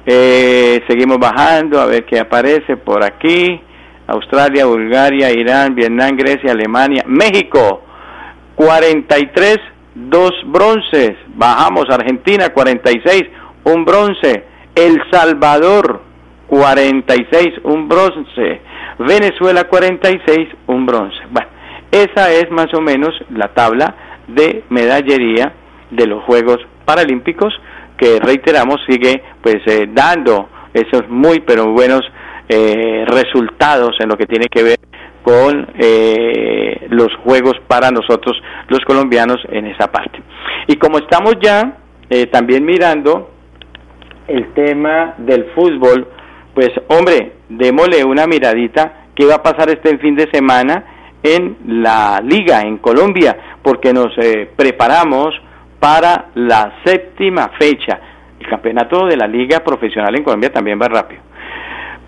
Eh, 0.06 0.82
seguimos 0.88 1.20
bajando 1.20 1.80
a 1.80 1.86
ver 1.86 2.06
qué 2.06 2.20
aparece 2.20 2.78
por 2.78 3.04
aquí. 3.04 3.62
Australia, 4.08 4.66
Bulgaria, 4.66 5.32
Irán, 5.32 5.76
Vietnam, 5.76 6.16
Grecia, 6.16 6.52
Alemania, 6.52 7.04
México 7.06 7.84
43, 8.56 9.58
dos 9.96 10.32
bronces. 10.46 11.14
Bajamos 11.36 11.86
Argentina 11.90 12.50
46, 12.50 13.24
un 13.66 13.86
bronce. 13.86 14.46
El 14.76 15.02
Salvador 15.12 16.02
46, 16.48 17.48
un 17.64 17.88
bronce. 17.88 18.62
Venezuela 19.00 19.66
46, 19.66 20.50
un 20.68 20.86
bronce. 20.86 21.18
Bueno, 21.30 21.50
esa 21.92 22.32
es 22.32 22.50
más 22.52 22.74
o 22.74 22.82
menos 22.82 23.14
la 23.30 23.54
tabla 23.54 23.96
de 24.28 24.64
medallería 24.70 25.54
de 25.92 26.08
los 26.08 26.24
Juegos 26.24 26.60
Paralímpicos 26.86 27.54
que 27.98 28.20
reiteramos 28.20 28.78
sigue 28.88 29.24
pues 29.42 29.58
eh, 29.66 29.90
dando 29.92 30.50
esos 30.74 31.10
muy 31.10 31.40
pero 31.40 31.72
buenos 31.72 32.02
eh, 32.50 33.06
resultados 33.08 33.92
en 34.00 34.10
lo 34.10 34.18
que 34.18 34.26
tiene 34.26 34.48
que 34.50 34.64
ver 34.64 34.78
con 35.24 35.68
eh, 35.78 36.88
los 36.90 37.14
juegos 37.24 37.56
para 37.68 37.92
nosotros 37.92 38.42
los 38.70 38.80
colombianos 38.86 39.38
en 39.50 39.68
esa 39.68 39.92
parte. 39.92 40.22
Y 40.68 40.78
como 40.78 41.00
estamos 41.00 41.36
ya 41.42 41.78
eh, 42.10 42.28
también 42.28 42.64
mirando 42.64 43.30
el 44.28 44.54
tema 44.54 45.16
del 45.18 45.52
fútbol, 45.54 46.08
pues 46.54 46.70
hombre, 46.88 47.34
démosle 47.50 48.04
una 48.06 48.26
miradita 48.26 49.08
qué 49.16 49.26
va 49.26 49.36
a 49.36 49.44
pasar 49.44 49.70
este 49.70 49.98
fin 49.98 50.16
de 50.16 50.30
semana 50.32 50.86
en 51.24 51.58
la 51.66 52.22
liga 52.24 52.62
en 52.62 52.78
Colombia, 52.78 53.58
porque 53.62 53.92
nos 53.92 54.18
eh, 54.18 54.50
preparamos 54.56 55.36
para 55.80 56.30
la 56.36 56.74
séptima 56.86 57.50
fecha. 57.60 58.00
El 58.40 58.48
campeonato 58.48 59.08
de 59.08 59.18
la 59.18 59.28
liga 59.28 59.60
profesional 59.60 60.16
en 60.16 60.24
Colombia 60.24 60.52
también 60.52 60.80
va 60.82 60.88
rápido. 60.88 61.27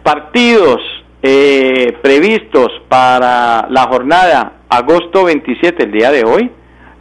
Partidos 0.04 0.82
eh, 1.22 1.98
previstos 2.02 2.70
para 2.88 3.68
la 3.70 3.84
jornada 3.84 4.54
agosto 4.70 5.26
27, 5.26 5.84
el 5.84 5.92
día 5.92 6.12
de 6.12 6.24
hoy, 6.24 6.52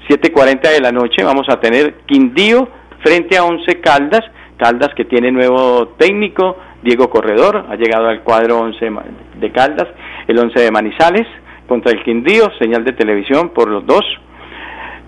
7.40 0.08 0.60
de 0.72 0.80
la 0.80 0.90
noche, 0.90 1.22
vamos 1.22 1.46
a 1.48 1.60
tener 1.60 1.98
Quindío 2.06 2.68
frente 3.02 3.36
a 3.36 3.44
Once 3.44 3.80
Caldas, 3.80 4.24
Caldas 4.56 4.90
que 4.96 5.04
tiene 5.04 5.30
nuevo 5.30 5.88
técnico, 5.98 6.56
Diego 6.82 7.10
Corredor, 7.10 7.66
ha 7.68 7.76
llegado 7.76 8.08
al 8.08 8.22
cuadro 8.22 8.58
11 8.60 8.90
de 9.38 9.52
Caldas, 9.52 9.88
el 10.26 10.38
11 10.38 10.60
de 10.60 10.70
Manizales 10.70 11.26
contra 11.68 11.92
el 11.92 12.02
Quindío, 12.02 12.50
señal 12.58 12.84
de 12.84 12.92
televisión 12.92 13.50
por 13.50 13.68
los 13.68 13.86
dos. 13.86 14.04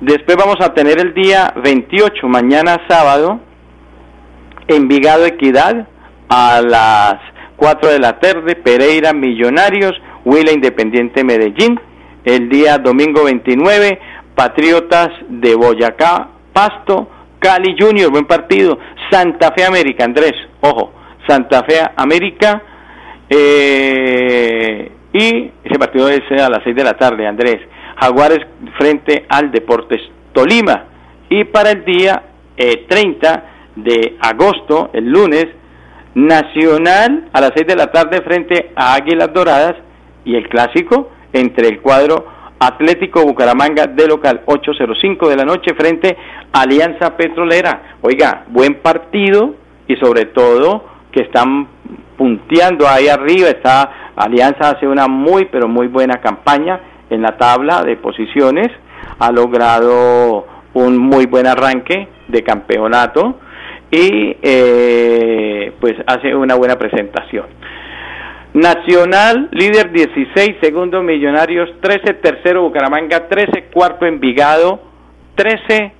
Después 0.00 0.36
vamos 0.36 0.56
a 0.60 0.72
tener 0.74 1.00
el 1.00 1.14
día 1.14 1.52
28, 1.62 2.28
mañana 2.28 2.78
sábado, 2.88 3.40
Envigado 4.68 5.26
Equidad, 5.26 5.88
a 6.28 6.60
las 6.62 7.16
4 7.60 7.90
de 7.90 7.98
la 7.98 8.18
tarde, 8.18 8.56
Pereira 8.56 9.12
Millonarios, 9.12 9.92
Huila 10.24 10.50
Independiente 10.50 11.22
Medellín. 11.22 11.78
El 12.24 12.48
día 12.48 12.78
domingo 12.78 13.24
29, 13.24 14.00
Patriotas 14.34 15.10
de 15.28 15.54
Boyacá, 15.54 16.28
Pasto, 16.54 17.10
Cali 17.38 17.76
Junior, 17.78 18.10
buen 18.10 18.24
partido. 18.24 18.78
Santa 19.10 19.52
Fe 19.52 19.64
América, 19.64 20.04
Andrés, 20.04 20.32
ojo, 20.62 20.94
Santa 21.28 21.62
Fe 21.64 21.80
América. 21.96 22.62
Eh, 23.28 24.90
y 25.12 25.50
ese 25.62 25.78
partido 25.78 26.08
es 26.08 26.22
a 26.40 26.48
las 26.48 26.64
6 26.64 26.74
de 26.74 26.84
la 26.84 26.94
tarde, 26.94 27.26
Andrés. 27.26 27.58
Jaguares 28.00 28.40
frente 28.78 29.26
al 29.28 29.50
Deportes 29.50 30.00
Tolima. 30.32 30.86
Y 31.28 31.44
para 31.44 31.72
el 31.72 31.84
día 31.84 32.22
30 32.56 33.34
eh, 33.34 33.42
de 33.76 34.16
agosto, 34.18 34.88
el 34.94 35.10
lunes, 35.10 35.59
Nacional 36.14 37.28
a 37.32 37.40
las 37.40 37.52
6 37.54 37.66
de 37.66 37.76
la 37.76 37.86
tarde 37.92 38.20
frente 38.22 38.72
a 38.74 38.94
Águilas 38.94 39.32
Doradas 39.32 39.76
y 40.24 40.34
el 40.34 40.48
clásico 40.48 41.10
entre 41.32 41.68
el 41.68 41.80
cuadro 41.80 42.26
Atlético 42.58 43.24
Bucaramanga 43.24 43.86
de 43.86 44.06
local 44.06 44.42
8.05 44.44 45.28
de 45.28 45.36
la 45.36 45.44
noche 45.44 45.74
frente 45.74 46.16
a 46.52 46.62
Alianza 46.62 47.16
Petrolera. 47.16 47.96
Oiga, 48.02 48.44
buen 48.48 48.74
partido 48.82 49.54
y 49.88 49.96
sobre 49.96 50.26
todo 50.26 50.84
que 51.10 51.22
están 51.22 51.68
punteando 52.18 52.86
ahí 52.86 53.08
arriba. 53.08 53.48
Está 53.48 54.12
Alianza 54.14 54.70
hace 54.70 54.86
una 54.86 55.08
muy 55.08 55.46
pero 55.46 55.68
muy 55.68 55.86
buena 55.86 56.20
campaña 56.20 56.80
en 57.08 57.22
la 57.22 57.38
tabla 57.38 57.82
de 57.82 57.96
posiciones. 57.96 58.68
Ha 59.18 59.32
logrado 59.32 60.46
un 60.74 60.98
muy 60.98 61.26
buen 61.26 61.46
arranque 61.46 62.08
de 62.28 62.42
campeonato 62.42 63.40
y 63.90 64.36
eh, 64.42 65.72
pues 65.80 65.94
hace 66.06 66.34
una 66.34 66.54
buena 66.54 66.76
presentación. 66.76 67.46
Nacional, 68.52 69.48
líder 69.52 69.92
16, 69.92 70.56
segundo 70.60 71.02
Millonarios 71.02 71.70
13, 71.80 72.14
tercero 72.14 72.62
Bucaramanga 72.62 73.28
13, 73.28 73.68
cuarto 73.72 74.06
Envigado 74.06 74.80
13, 75.36 75.74
eh, 75.76 75.92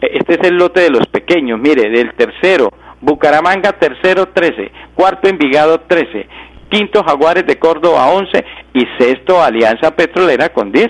este 0.00 0.34
es 0.40 0.48
el 0.48 0.56
lote 0.56 0.80
de 0.80 0.90
los 0.90 1.06
pequeños, 1.06 1.58
mire, 1.60 1.90
del 1.90 2.14
tercero, 2.14 2.70
Bucaramanga 3.00 3.72
tercero 3.72 4.28
13, 4.28 4.70
cuarto 4.94 5.28
Envigado 5.28 5.80
13, 5.80 6.26
quinto 6.70 7.02
Jaguares 7.04 7.46
de 7.46 7.58
Córdoba 7.58 8.10
11 8.10 8.44
y 8.74 8.86
sexto 8.98 9.42
Alianza 9.42 9.94
Petrolera 9.94 10.48
con 10.50 10.72
10. 10.72 10.88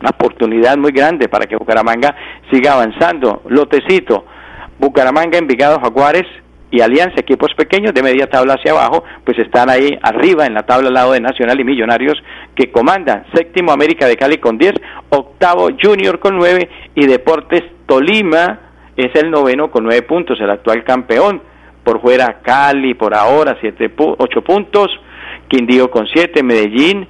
Una 0.00 0.10
oportunidad 0.10 0.76
muy 0.76 0.92
grande 0.92 1.28
para 1.28 1.46
que 1.46 1.56
Bucaramanga 1.56 2.14
siga 2.52 2.74
avanzando. 2.74 3.42
Lotecito, 3.48 4.26
Bucaramanga, 4.78 5.38
Envigado, 5.38 5.80
Jaguares 5.80 6.26
y 6.70 6.80
Alianza, 6.80 7.20
equipos 7.20 7.54
pequeños 7.54 7.94
de 7.94 8.02
media 8.02 8.28
tabla 8.28 8.54
hacia 8.54 8.72
abajo, 8.72 9.04
pues 9.24 9.38
están 9.38 9.70
ahí 9.70 9.98
arriba 10.02 10.46
en 10.46 10.54
la 10.54 10.64
tabla 10.64 10.88
al 10.88 10.94
lado 10.94 11.12
de 11.12 11.20
Nacional 11.20 11.60
y 11.60 11.64
Millonarios 11.64 12.16
que 12.54 12.70
comandan. 12.70 13.24
Séptimo 13.34 13.72
América 13.72 14.06
de 14.06 14.16
Cali 14.16 14.38
con 14.38 14.58
10, 14.58 14.74
octavo 15.10 15.68
Junior 15.80 16.18
con 16.18 16.36
9 16.36 16.68
y 16.94 17.06
Deportes 17.06 17.62
Tolima 17.86 18.60
es 18.96 19.14
el 19.14 19.30
noveno 19.30 19.70
con 19.70 19.84
9 19.84 20.02
puntos, 20.02 20.40
el 20.40 20.50
actual 20.50 20.84
campeón. 20.84 21.40
por 21.84 22.00
fuera 22.00 22.40
Cali 22.42 22.94
por 22.94 23.14
ahora, 23.14 23.56
siete, 23.60 23.92
ocho 23.96 24.42
puntos, 24.42 24.88
Quindío 25.48 25.88
con 25.90 26.08
siete, 26.08 26.42
Medellín, 26.42 27.06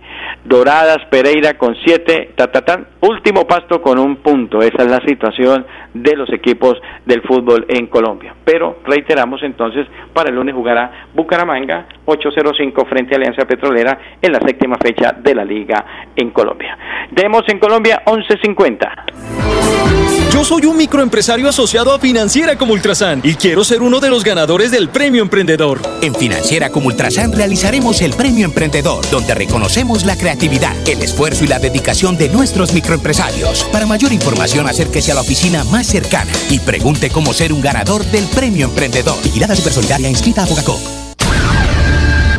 Doradas, 0.48 0.98
Pereira 1.10 1.58
con 1.58 1.74
siete, 1.84 2.32
tatatán, 2.36 2.86
último 3.00 3.46
pasto 3.46 3.82
con 3.82 3.98
un 3.98 4.16
punto. 4.16 4.60
Esa 4.62 4.84
es 4.84 4.90
la 4.90 5.00
situación 5.00 5.66
de 5.92 6.16
los 6.16 6.32
equipos 6.32 6.74
del 7.04 7.22
fútbol 7.22 7.66
en 7.68 7.88
Colombia. 7.88 8.34
Pero 8.44 8.78
reiteramos 8.84 9.42
entonces, 9.42 9.86
para 10.12 10.30
el 10.30 10.36
lunes 10.36 10.54
jugará 10.54 11.08
Bucaramanga 11.14 11.86
805 12.06 12.84
frente 12.86 13.14
a 13.14 13.18
Alianza 13.18 13.44
Petrolera 13.44 13.98
en 14.22 14.32
la 14.32 14.40
séptima 14.40 14.76
fecha 14.82 15.12
de 15.12 15.34
la 15.34 15.44
liga 15.44 15.84
en 16.16 16.30
Colombia. 16.30 16.78
Tenemos 17.14 17.42
en 17.48 17.58
Colombia 17.58 18.02
1150. 18.06 19.04
Yo 20.32 20.44
soy 20.44 20.66
un 20.66 20.76
microempresario 20.76 21.48
asociado 21.48 21.94
a 21.94 21.98
Financiera 21.98 22.56
como 22.56 22.74
Ultrasan 22.74 23.20
y 23.24 23.36
quiero 23.36 23.64
ser 23.64 23.80
uno 23.80 24.00
de 24.00 24.10
los 24.10 24.22
ganadores 24.22 24.70
del 24.70 24.90
Premio 24.90 25.22
Emprendedor. 25.22 25.80
En 26.02 26.14
Financiera 26.14 26.68
como 26.68 26.88
Ultrasan 26.88 27.32
realizaremos 27.32 28.02
el 28.02 28.12
Premio 28.12 28.44
Emprendedor, 28.44 29.08
donde 29.10 29.34
reconocemos 29.34 30.04
la 30.04 30.16
creatividad, 30.16 30.74
el 30.86 31.00
esfuerzo 31.00 31.44
y 31.44 31.48
la 31.48 31.58
dedicación 31.58 32.18
de 32.18 32.28
nuestros 32.28 32.74
microempresarios. 32.74 33.64
Para 33.72 33.86
mayor 33.86 34.12
información, 34.12 34.66
acérquese 34.66 35.12
a 35.12 35.14
la 35.14 35.22
oficina 35.22 35.64
más 35.64 35.86
cercana 35.86 36.32
y 36.50 36.60
pregunte 36.60 37.08
cómo 37.08 37.32
ser 37.32 37.52
un 37.52 37.62
ganador 37.62 38.04
del 38.04 38.24
Premio 38.34 38.66
Emprendedor. 38.66 39.16
Vigilada 39.22 39.56
Supersolidaria 39.56 40.10
inscrita 40.10 40.42
a 40.42 40.46
Bogacó. 40.46 41.05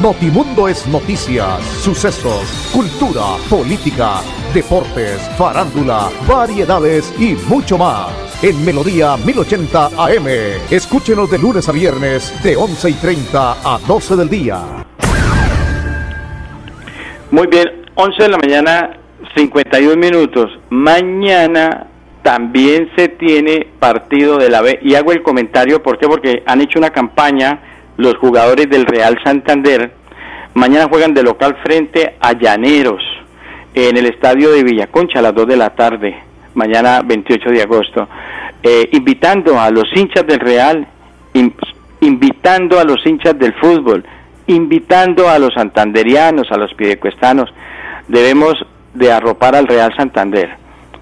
Notimundo 0.01 0.67
es 0.67 0.85
noticias, 0.87 1.63
sucesos, 1.81 2.69
cultura, 2.71 3.35
política 3.49 4.21
deportes, 4.53 5.19
farándula, 5.37 6.09
variedades 6.27 7.13
y 7.19 7.35
mucho 7.49 7.77
más. 7.79 8.07
En 8.43 8.63
Melodía 8.63 9.17
1080 9.17 9.87
AM. 9.97 10.27
Escúchenos 10.69 11.31
de 11.31 11.39
lunes 11.39 11.67
a 11.67 11.71
viernes 11.71 12.31
de 12.43 12.55
11 12.55 12.89
y 12.91 12.93
30 12.93 13.51
a 13.63 13.79
12 13.87 14.15
del 14.15 14.29
día. 14.29 14.59
Muy 17.31 17.47
bien, 17.47 17.85
11 17.95 18.23
de 18.23 18.29
la 18.29 18.37
mañana, 18.37 18.97
51 19.35 19.95
minutos. 19.95 20.59
Mañana 20.69 21.87
también 22.21 22.91
se 22.95 23.09
tiene 23.09 23.67
partido 23.79 24.37
de 24.37 24.49
la 24.49 24.61
B. 24.61 24.79
Y 24.83 24.93
hago 24.93 25.11
el 25.11 25.23
comentario, 25.23 25.81
¿por 25.81 25.97
qué? 25.97 26.07
Porque 26.07 26.43
han 26.45 26.61
hecho 26.61 26.77
una 26.77 26.91
campaña 26.91 27.61
los 27.97 28.15
jugadores 28.17 28.69
del 28.69 28.85
Real 28.85 29.17
Santander. 29.23 29.91
Mañana 30.53 30.87
juegan 30.89 31.13
de 31.13 31.23
local 31.23 31.57
frente 31.63 32.15
a 32.19 32.33
Llaneros 32.33 33.01
en 33.73 33.97
el 33.97 34.07
estadio 34.07 34.51
de 34.51 34.63
Villaconcha 34.63 35.19
a 35.19 35.21
las 35.21 35.35
2 35.35 35.47
de 35.47 35.57
la 35.57 35.69
tarde, 35.71 36.17
mañana 36.55 37.01
28 37.03 37.49
de 37.49 37.61
agosto, 37.61 38.07
eh, 38.63 38.89
invitando 38.93 39.59
a 39.59 39.69
los 39.69 39.85
hinchas 39.95 40.25
del 40.25 40.39
Real, 40.39 40.87
invitando 42.01 42.79
a 42.79 42.83
los 42.83 43.05
hinchas 43.05 43.37
del 43.37 43.53
fútbol, 43.53 44.03
invitando 44.47 45.29
a 45.29 45.37
los 45.37 45.53
santanderianos, 45.53 46.51
a 46.51 46.57
los 46.57 46.73
pidecuestanos, 46.73 47.53
debemos 48.07 48.55
de 48.93 49.11
arropar 49.11 49.55
al 49.55 49.67
Real 49.67 49.93
Santander. 49.95 50.49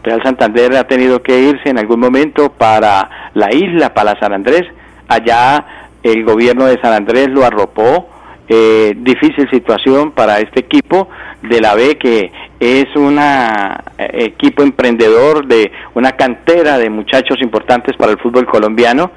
Real 0.04 0.22
Santander 0.24 0.76
ha 0.76 0.86
tenido 0.86 1.24
que 1.24 1.40
irse 1.40 1.70
en 1.70 1.80
algún 1.80 2.00
momento 2.00 2.52
para 2.52 3.32
la 3.34 3.54
isla, 3.54 3.94
para 3.94 4.20
San 4.20 4.34
Andrés. 4.34 4.64
Allá 5.08 5.85
el 6.06 6.24
gobierno 6.24 6.66
de 6.66 6.80
San 6.82 6.94
Andrés 6.94 7.30
lo 7.30 7.44
arropó. 7.44 8.10
Eh, 8.48 8.94
difícil 8.98 9.50
situación 9.50 10.12
para 10.12 10.40
este 10.40 10.60
equipo 10.60 11.10
de 11.42 11.60
la 11.62 11.74
B 11.74 11.98
que 11.98 12.32
es 12.60 12.86
un 12.96 13.18
eh, 13.18 13.76
equipo 13.98 14.62
emprendedor 14.62 15.48
de 15.48 15.72
una 15.96 16.12
cantera 16.12 16.78
de 16.78 16.92
muchachos 16.92 17.42
importantes 17.42 17.98
para 17.98 18.12
el 18.12 18.20
fútbol 18.20 18.46
colombiano 18.46 19.10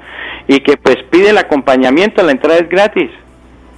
y 0.47 0.61
que 0.61 0.77
pues 0.77 0.97
pide 1.11 1.29
el 1.29 1.37
acompañamiento, 1.37 2.23
la 2.23 2.31
entrada 2.31 2.57
es 2.57 2.67
gratis. 2.67 3.11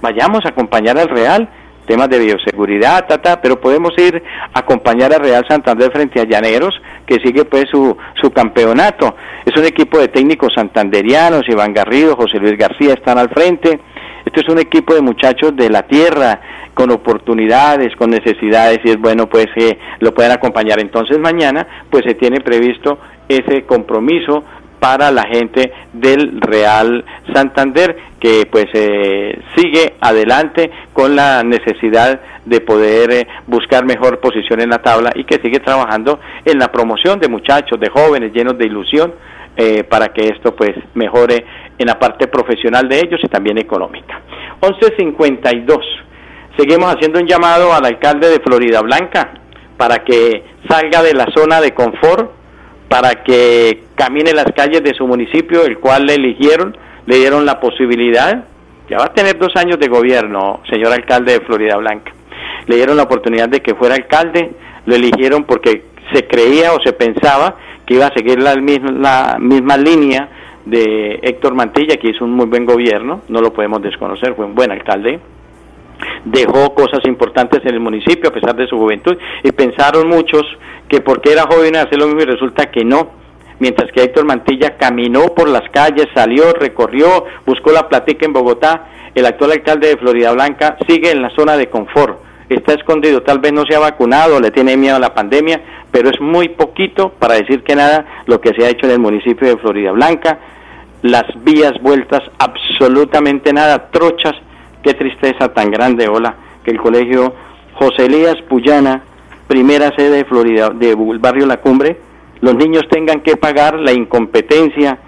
Vayamos 0.00 0.46
a 0.46 0.48
acompañar 0.48 0.96
al 0.96 1.10
Real, 1.10 1.50
temas 1.92 2.08
de 2.08 2.18
bioseguridad, 2.20 3.06
tata, 3.06 3.42
pero 3.42 3.60
podemos 3.60 3.90
ir 3.98 4.22
a 4.54 4.60
acompañar 4.60 5.12
al 5.12 5.20
Real 5.20 5.44
Santander 5.46 5.92
frente 5.92 6.18
a 6.20 6.24
Llaneros, 6.24 6.74
que 7.04 7.16
sigue 7.16 7.44
pues 7.44 7.66
su, 7.70 7.94
su 8.18 8.30
campeonato. 8.30 9.14
Es 9.44 9.54
un 9.60 9.66
equipo 9.66 9.98
de 9.98 10.08
técnicos 10.08 10.54
santanderianos, 10.54 11.42
Iván 11.48 11.74
Garrido, 11.74 12.16
José 12.16 12.38
Luis 12.38 12.56
García 12.56 12.94
están 12.94 13.18
al 13.18 13.28
frente. 13.28 13.78
Esto 14.24 14.40
es 14.40 14.48
un 14.48 14.58
equipo 14.58 14.94
de 14.94 15.02
muchachos 15.02 15.54
de 15.54 15.68
la 15.68 15.82
tierra, 15.82 16.40
con 16.72 16.90
oportunidades, 16.90 17.94
con 17.96 18.08
necesidades 18.08 18.78
y 18.84 18.88
es 18.88 18.98
bueno 18.98 19.26
pues 19.26 19.48
que 19.54 19.78
lo 20.00 20.14
puedan 20.14 20.32
acompañar. 20.32 20.80
Entonces 20.80 21.18
mañana 21.18 21.66
pues 21.90 22.04
se 22.06 22.14
tiene 22.14 22.40
previsto 22.40 22.98
ese 23.28 23.66
compromiso 23.66 24.44
para 24.82 25.12
la 25.12 25.22
gente 25.28 25.72
del 25.92 26.40
Real 26.40 27.04
Santander 27.32 27.96
que 28.18 28.48
pues 28.50 28.66
eh, 28.74 29.40
sigue 29.54 29.94
adelante 30.00 30.72
con 30.92 31.14
la 31.14 31.44
necesidad 31.44 32.20
de 32.44 32.60
poder 32.60 33.12
eh, 33.12 33.28
buscar 33.46 33.84
mejor 33.84 34.18
posición 34.18 34.60
en 34.60 34.70
la 34.70 34.82
tabla 34.82 35.12
y 35.14 35.22
que 35.22 35.40
sigue 35.40 35.60
trabajando 35.60 36.18
en 36.44 36.58
la 36.58 36.72
promoción 36.72 37.20
de 37.20 37.28
muchachos, 37.28 37.78
de 37.78 37.90
jóvenes 37.90 38.32
llenos 38.32 38.58
de 38.58 38.66
ilusión 38.66 39.14
eh, 39.56 39.84
para 39.84 40.08
que 40.08 40.26
esto 40.26 40.56
pues 40.56 40.72
mejore 40.94 41.46
en 41.78 41.86
la 41.86 42.00
parte 42.00 42.26
profesional 42.26 42.88
de 42.88 42.98
ellos 42.98 43.20
y 43.22 43.28
también 43.28 43.58
económica. 43.58 44.20
1152 44.60 45.78
Seguimos 46.56 46.92
haciendo 46.92 47.20
un 47.20 47.26
llamado 47.26 47.72
al 47.72 47.86
alcalde 47.86 48.28
de 48.28 48.40
Florida 48.40 48.82
Blanca 48.82 49.32
para 49.76 50.04
que 50.04 50.44
salga 50.68 51.02
de 51.02 51.14
la 51.14 51.26
zona 51.34 51.60
de 51.60 51.72
confort, 51.72 52.30
para 52.92 53.24
que 53.24 53.84
camine 53.94 54.34
las 54.34 54.52
calles 54.54 54.82
de 54.82 54.92
su 54.92 55.06
municipio, 55.06 55.64
el 55.64 55.78
cual 55.78 56.04
le 56.04 56.16
eligieron, 56.16 56.76
le 57.06 57.16
dieron 57.16 57.46
la 57.46 57.58
posibilidad, 57.58 58.44
ya 58.86 58.98
va 58.98 59.04
a 59.06 59.14
tener 59.14 59.38
dos 59.38 59.56
años 59.56 59.78
de 59.78 59.88
gobierno, 59.88 60.60
señor 60.70 60.92
alcalde 60.92 61.32
de 61.32 61.40
Florida 61.40 61.78
Blanca, 61.78 62.12
le 62.66 62.76
dieron 62.76 62.98
la 62.98 63.04
oportunidad 63.04 63.48
de 63.48 63.60
que 63.60 63.74
fuera 63.74 63.94
alcalde, 63.94 64.50
lo 64.84 64.94
eligieron 64.94 65.44
porque 65.44 65.84
se 66.12 66.26
creía 66.26 66.74
o 66.74 66.82
se 66.84 66.92
pensaba 66.92 67.56
que 67.86 67.94
iba 67.94 68.08
a 68.08 68.12
seguir 68.12 68.42
la 68.42 68.56
misma, 68.56 68.90
la 68.90 69.38
misma 69.40 69.78
línea 69.78 70.28
de 70.66 71.18
Héctor 71.22 71.54
Mantilla, 71.54 71.96
que 71.96 72.10
hizo 72.10 72.26
un 72.26 72.32
muy 72.32 72.44
buen 72.44 72.66
gobierno, 72.66 73.22
no 73.28 73.40
lo 73.40 73.54
podemos 73.54 73.80
desconocer, 73.80 74.34
fue 74.34 74.44
un 74.44 74.54
buen 74.54 74.70
alcalde 74.70 75.18
dejó 76.24 76.74
cosas 76.74 77.00
importantes 77.04 77.60
en 77.64 77.74
el 77.74 77.80
municipio 77.80 78.30
a 78.30 78.32
pesar 78.32 78.54
de 78.54 78.66
su 78.66 78.76
juventud 78.76 79.16
y 79.42 79.52
pensaron 79.52 80.08
muchos 80.08 80.42
que 80.88 81.00
porque 81.00 81.32
era 81.32 81.46
joven 81.50 81.76
hacer 81.76 81.98
lo 81.98 82.06
mismo 82.06 82.22
y 82.22 82.26
resulta 82.26 82.70
que 82.70 82.84
no. 82.84 83.22
Mientras 83.58 83.92
que 83.92 84.02
Héctor 84.02 84.24
Mantilla 84.24 84.76
caminó 84.76 85.26
por 85.34 85.48
las 85.48 85.68
calles, 85.70 86.08
salió, 86.14 86.52
recorrió, 86.52 87.24
buscó 87.46 87.70
la 87.70 87.88
platica 87.88 88.26
en 88.26 88.32
Bogotá, 88.32 88.88
el 89.14 89.26
actual 89.26 89.52
alcalde 89.52 89.88
de 89.88 89.96
Florida 89.96 90.32
Blanca 90.32 90.76
sigue 90.88 91.10
en 91.10 91.22
la 91.22 91.30
zona 91.30 91.56
de 91.56 91.68
confort. 91.68 92.18
Está 92.48 92.74
escondido, 92.74 93.22
tal 93.22 93.38
vez 93.38 93.52
no 93.52 93.64
se 93.64 93.74
ha 93.74 93.78
vacunado, 93.78 94.40
le 94.40 94.50
tiene 94.50 94.76
miedo 94.76 94.96
a 94.96 94.98
la 94.98 95.14
pandemia, 95.14 95.60
pero 95.90 96.10
es 96.10 96.20
muy 96.20 96.48
poquito 96.48 97.10
para 97.18 97.34
decir 97.34 97.62
que 97.62 97.76
nada 97.76 98.24
lo 98.26 98.40
que 98.40 98.52
se 98.54 98.64
ha 98.64 98.68
hecho 98.68 98.86
en 98.86 98.92
el 98.92 98.98
municipio 98.98 99.48
de 99.48 99.56
Florida 99.56 99.92
Blanca. 99.92 100.38
Las 101.02 101.24
vías 101.42 101.74
vueltas, 101.80 102.22
absolutamente 102.38 103.52
nada, 103.52 103.90
trochas, 103.90 104.34
Qué 104.82 104.94
tristeza 104.94 105.52
tan 105.52 105.70
grande, 105.70 106.08
hola, 106.08 106.34
que 106.64 106.72
el 106.72 106.78
colegio 106.78 107.34
José 107.74 108.06
Elías 108.06 108.36
Puyana, 108.48 109.02
primera 109.46 109.92
sede 109.96 110.10
de 110.18 110.24
Florida, 110.24 110.70
de 110.70 110.96
barrio 111.20 111.46
La 111.46 111.58
Cumbre, 111.58 111.98
los 112.40 112.56
niños 112.56 112.82
tengan 112.90 113.20
que 113.20 113.36
pagar 113.36 113.78
la 113.78 113.92
incompetencia, 113.92 114.98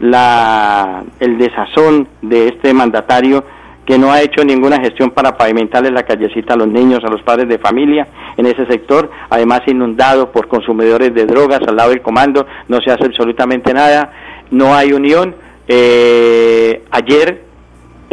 la, 0.00 1.02
el 1.18 1.38
desazón 1.38 2.08
de 2.20 2.48
este 2.48 2.74
mandatario 2.74 3.44
que 3.86 3.98
no 3.98 4.12
ha 4.12 4.20
hecho 4.20 4.44
ninguna 4.44 4.78
gestión 4.80 5.10
para 5.10 5.36
pavimentarle 5.36 5.90
la 5.90 6.02
callecita 6.02 6.54
a 6.54 6.56
los 6.56 6.68
niños, 6.68 7.02
a 7.02 7.10
los 7.10 7.22
padres 7.22 7.48
de 7.48 7.58
familia 7.58 8.06
en 8.36 8.46
ese 8.46 8.66
sector, 8.66 9.10
además 9.30 9.62
inundado 9.66 10.30
por 10.30 10.46
consumidores 10.46 11.14
de 11.14 11.24
drogas 11.24 11.60
al 11.66 11.76
lado 11.76 11.90
del 11.90 12.02
comando, 12.02 12.46
no 12.68 12.80
se 12.80 12.90
hace 12.90 13.06
absolutamente 13.06 13.72
nada, 13.72 14.12
no 14.50 14.74
hay 14.74 14.92
unión. 14.92 15.34
Eh, 15.66 16.84
ayer 16.90 17.51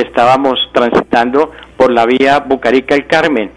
estábamos 0.01 0.59
transitando 0.73 1.51
por 1.77 1.91
la 1.91 2.05
vía 2.05 2.39
Bucarica 2.39 2.95
el 2.95 3.07
Carmen, 3.07 3.51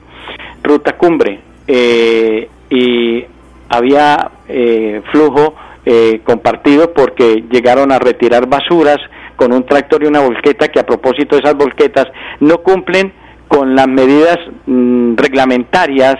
ruta 0.62 0.96
cumbre, 0.96 1.40
eh, 1.66 2.48
y 2.70 3.24
había 3.68 4.30
eh, 4.48 5.00
flujo 5.10 5.54
eh, 5.84 6.20
compartido 6.24 6.92
porque 6.92 7.44
llegaron 7.50 7.92
a 7.92 7.98
retirar 7.98 8.46
basuras 8.46 8.98
con 9.36 9.52
un 9.52 9.64
tractor 9.64 10.02
y 10.02 10.06
una 10.06 10.20
volqueta 10.20 10.68
que 10.68 10.80
a 10.80 10.86
propósito 10.86 11.36
de 11.36 11.42
esas 11.42 11.56
volquetas 11.56 12.06
no 12.40 12.58
cumplen 12.58 13.12
con 13.48 13.74
las 13.74 13.88
medidas 13.88 14.38
mm, 14.66 15.16
reglamentarias 15.16 16.16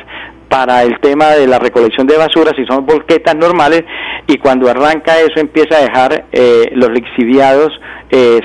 para 0.48 0.82
el 0.82 0.98
tema 1.00 1.30
de 1.30 1.46
la 1.46 1.58
recolección 1.58 2.06
de 2.06 2.16
basuras 2.16 2.54
si 2.56 2.64
son 2.66 2.84
volquetas 2.84 3.34
normales 3.36 3.84
y 4.26 4.38
cuando 4.38 4.68
arranca 4.68 5.18
eso 5.20 5.40
empieza 5.40 5.76
a 5.76 5.82
dejar 5.82 6.26
los 6.74 6.90
lixiviados 6.90 7.72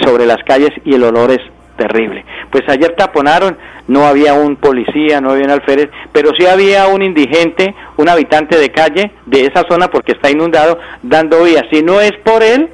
sobre 0.06 0.26
las 0.26 0.42
calles 0.46 0.70
y 0.86 0.94
el 0.94 1.04
olor 1.04 1.32
es 1.32 1.42
terrible. 1.78 2.26
Pues 2.52 2.64
ayer 2.68 2.96
taponaron, 2.98 3.58
no 3.88 4.06
había 4.06 4.34
un 4.34 4.58
policía, 4.58 5.22
no 5.22 5.32
había 5.32 5.46
un 5.46 5.52
alférez, 5.52 5.90
pero 6.12 6.32
sí 6.38 6.46
había 6.46 6.88
un 6.88 7.02
indigente, 7.02 7.74
un 7.96 8.10
habitante 8.10 8.58
de 8.58 8.70
calle 8.70 9.12
de 9.26 9.46
esa 9.46 9.64
zona 9.70 9.88
porque 9.88 10.14
está 10.14 10.30
inundado, 10.30 10.80
dando 11.04 11.44
vías. 11.44 11.66
Si 11.72 11.82
no 11.82 12.02
es 12.02 12.12
por 12.24 12.44
él, 12.44 12.70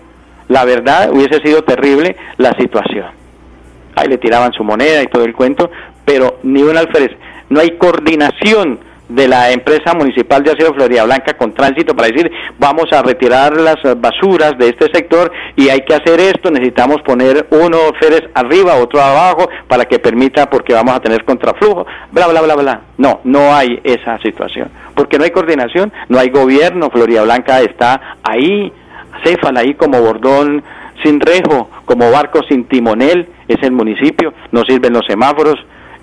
la 0.48 0.66
verdad 0.66 1.12
hubiese 1.12 1.40
sido 1.42 1.64
terrible 1.64 2.16
la 2.38 2.54
situación. 2.54 3.08
ahí 3.96 4.08
le 4.08 4.18
tiraban 4.18 4.52
su 4.54 4.64
moneda 4.64 5.04
y 5.04 5.08
todo 5.08 5.24
el 5.24 5.34
cuento, 5.34 5.70
pero 6.04 6.40
ni 6.44 6.64
un 6.64 6.76
alférez, 6.76 7.12
no 7.50 7.60
hay 7.60 7.78
coordinación 7.78 8.80
de 9.10 9.28
la 9.28 9.52
empresa 9.52 9.94
municipal 9.94 10.44
de 10.44 10.52
Acero 10.52 10.74
Florida 10.74 11.04
Blanca 11.04 11.36
con 11.36 11.54
tránsito 11.54 11.96
para 11.96 12.08
decir 12.08 12.32
vamos 12.58 12.86
a 12.92 13.02
retirar 13.02 13.56
las 13.58 13.78
basuras 13.98 14.58
de 14.58 14.70
este 14.70 14.90
sector 14.94 15.32
y 15.56 15.70
hay 15.70 15.82
que 15.82 15.94
hacer 15.94 16.20
esto, 16.20 16.50
necesitamos 16.50 17.02
poner 17.02 17.48
uno 17.52 17.78
Férez 18.00 18.24
arriba, 18.34 18.76
otro 18.76 19.02
abajo 19.02 19.50
para 19.68 19.86
que 19.86 20.00
permita 20.00 20.50
porque 20.50 20.74
vamos 20.74 20.96
a 20.96 21.00
tener 21.00 21.26
contraflujo, 21.26 21.86
bla 22.12 22.28
bla 22.28 22.42
bla 22.42 22.56
bla. 22.56 22.82
No, 22.98 23.20
no 23.24 23.54
hay 23.54 23.80
esa 23.84 24.18
situación, 24.20 24.70
porque 24.96 25.18
no 25.18 25.26
hay 25.26 25.32
coordinación, 25.32 25.92
no 26.10 26.20
hay 26.20 26.30
gobierno, 26.30 26.90
Florida 26.90 27.24
Blanca 27.24 27.62
está 27.62 28.18
ahí, 28.24 28.72
céfala 29.24 29.62
ahí 29.62 29.74
como 29.74 30.02
bordón 30.02 30.64
sin 31.04 31.20
rejo, 31.20 31.70
como 31.86 32.10
barco 32.12 32.42
sin 32.48 32.66
timonel, 32.66 33.28
es 33.48 33.62
el 33.62 33.72
municipio, 33.72 34.34
no 34.52 34.64
sirven 34.64 34.94
los 34.94 35.06
semáforos, 35.06 35.56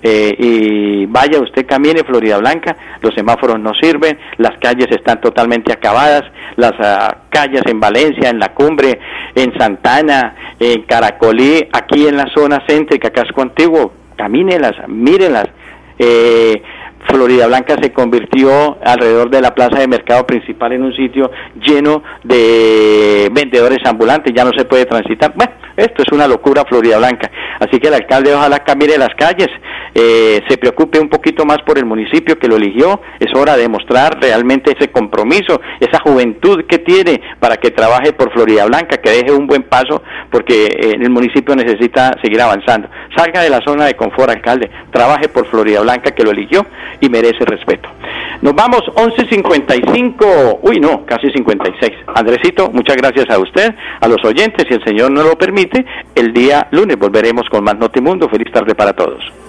eh, 0.03 0.35
y 0.37 1.05
vaya 1.05 1.39
usted 1.39 1.65
camine 1.65 2.03
Florida 2.03 2.37
Blanca, 2.37 2.75
los 3.01 3.13
semáforos 3.13 3.59
no 3.59 3.73
sirven, 3.73 4.17
las 4.37 4.57
calles 4.59 4.87
están 4.89 5.21
totalmente 5.21 5.71
acabadas, 5.71 6.23
las 6.55 6.73
ah, 6.79 7.17
calles 7.29 7.61
en 7.67 7.79
Valencia, 7.79 8.29
en 8.29 8.39
la 8.39 8.53
cumbre, 8.53 8.99
en 9.35 9.57
Santana, 9.57 10.35
en 10.59 10.83
Caracolí, 10.83 11.67
aquí 11.71 12.07
en 12.07 12.17
la 12.17 12.27
zona 12.33 12.63
céntrica, 12.67 13.11
casco 13.11 13.41
antiguo, 13.41 13.93
camínelas, 14.15 14.73
mírenlas. 14.87 15.47
Eh, 15.99 16.61
Florida 17.07 17.47
Blanca 17.47 17.75
se 17.81 17.91
convirtió 17.91 18.77
alrededor 18.83 19.29
de 19.29 19.41
la 19.41 19.53
plaza 19.55 19.79
de 19.79 19.87
mercado 19.87 20.25
principal 20.25 20.73
en 20.73 20.83
un 20.83 20.95
sitio 20.95 21.31
lleno 21.55 22.03
de 22.23 23.29
vendedores 23.31 23.79
ambulantes, 23.85 24.33
ya 24.35 24.43
no 24.43 24.51
se 24.55 24.65
puede 24.65 24.85
transitar. 24.85 25.33
Bueno, 25.35 25.51
esto 25.75 26.03
es 26.03 26.11
una 26.11 26.27
locura 26.27 26.63
Florida 26.65 26.97
Blanca. 26.97 27.31
Así 27.59 27.79
que 27.79 27.87
el 27.87 27.95
alcalde 27.95 28.33
ojalá 28.33 28.59
cambie 28.59 28.97
las 28.97 29.13
calles, 29.17 29.47
eh, 29.93 30.41
se 30.47 30.57
preocupe 30.57 30.99
un 30.99 31.09
poquito 31.09 31.45
más 31.45 31.59
por 31.65 31.77
el 31.77 31.85
municipio 31.85 32.37
que 32.37 32.47
lo 32.47 32.57
eligió. 32.57 33.01
Es 33.19 33.33
hora 33.35 33.57
de 33.57 33.67
mostrar 33.67 34.19
realmente 34.21 34.75
ese 34.77 34.91
compromiso, 34.91 35.61
esa 35.79 35.99
juventud 35.99 36.65
que 36.65 36.79
tiene 36.79 37.21
para 37.39 37.57
que 37.57 37.71
trabaje 37.71 38.13
por 38.13 38.31
Florida 38.31 38.65
Blanca, 38.65 38.97
que 38.97 39.09
deje 39.09 39.31
un 39.31 39.47
buen 39.47 39.63
paso 39.63 40.01
porque 40.29 40.65
eh, 40.65 40.97
el 40.99 41.09
municipio 41.09 41.55
necesita 41.55 42.17
seguir 42.21 42.41
avanzando. 42.41 42.89
Salga 43.15 43.41
de 43.41 43.49
la 43.49 43.61
zona 43.65 43.85
de 43.85 43.95
confort, 43.95 44.29
alcalde, 44.29 44.69
trabaje 44.91 45.29
por 45.29 45.47
Florida 45.47 45.81
Blanca 45.81 46.11
que 46.11 46.23
lo 46.23 46.31
eligió 46.31 46.65
y 46.99 47.09
merece 47.09 47.45
respeto. 47.45 47.89
Nos 48.41 48.55
vamos 48.55 48.81
11.55, 48.95 50.59
uy 50.63 50.79
no, 50.79 51.05
casi 51.05 51.29
56. 51.29 51.91
Andresito, 52.15 52.71
muchas 52.71 52.95
gracias 52.95 53.29
a 53.29 53.37
usted, 53.37 53.75
a 53.99 54.07
los 54.07 54.23
oyentes, 54.25 54.65
si 54.67 54.73
el 54.73 54.83
Señor 54.83 55.11
no 55.11 55.23
lo 55.23 55.37
permite, 55.37 55.85
el 56.15 56.33
día 56.33 56.67
lunes 56.71 56.97
volveremos 56.97 57.47
con 57.49 57.63
más 57.63 57.77
Notimundo. 57.77 58.29
Feliz 58.29 58.51
tarde 58.51 58.75
para 58.75 58.93
todos. 58.93 59.40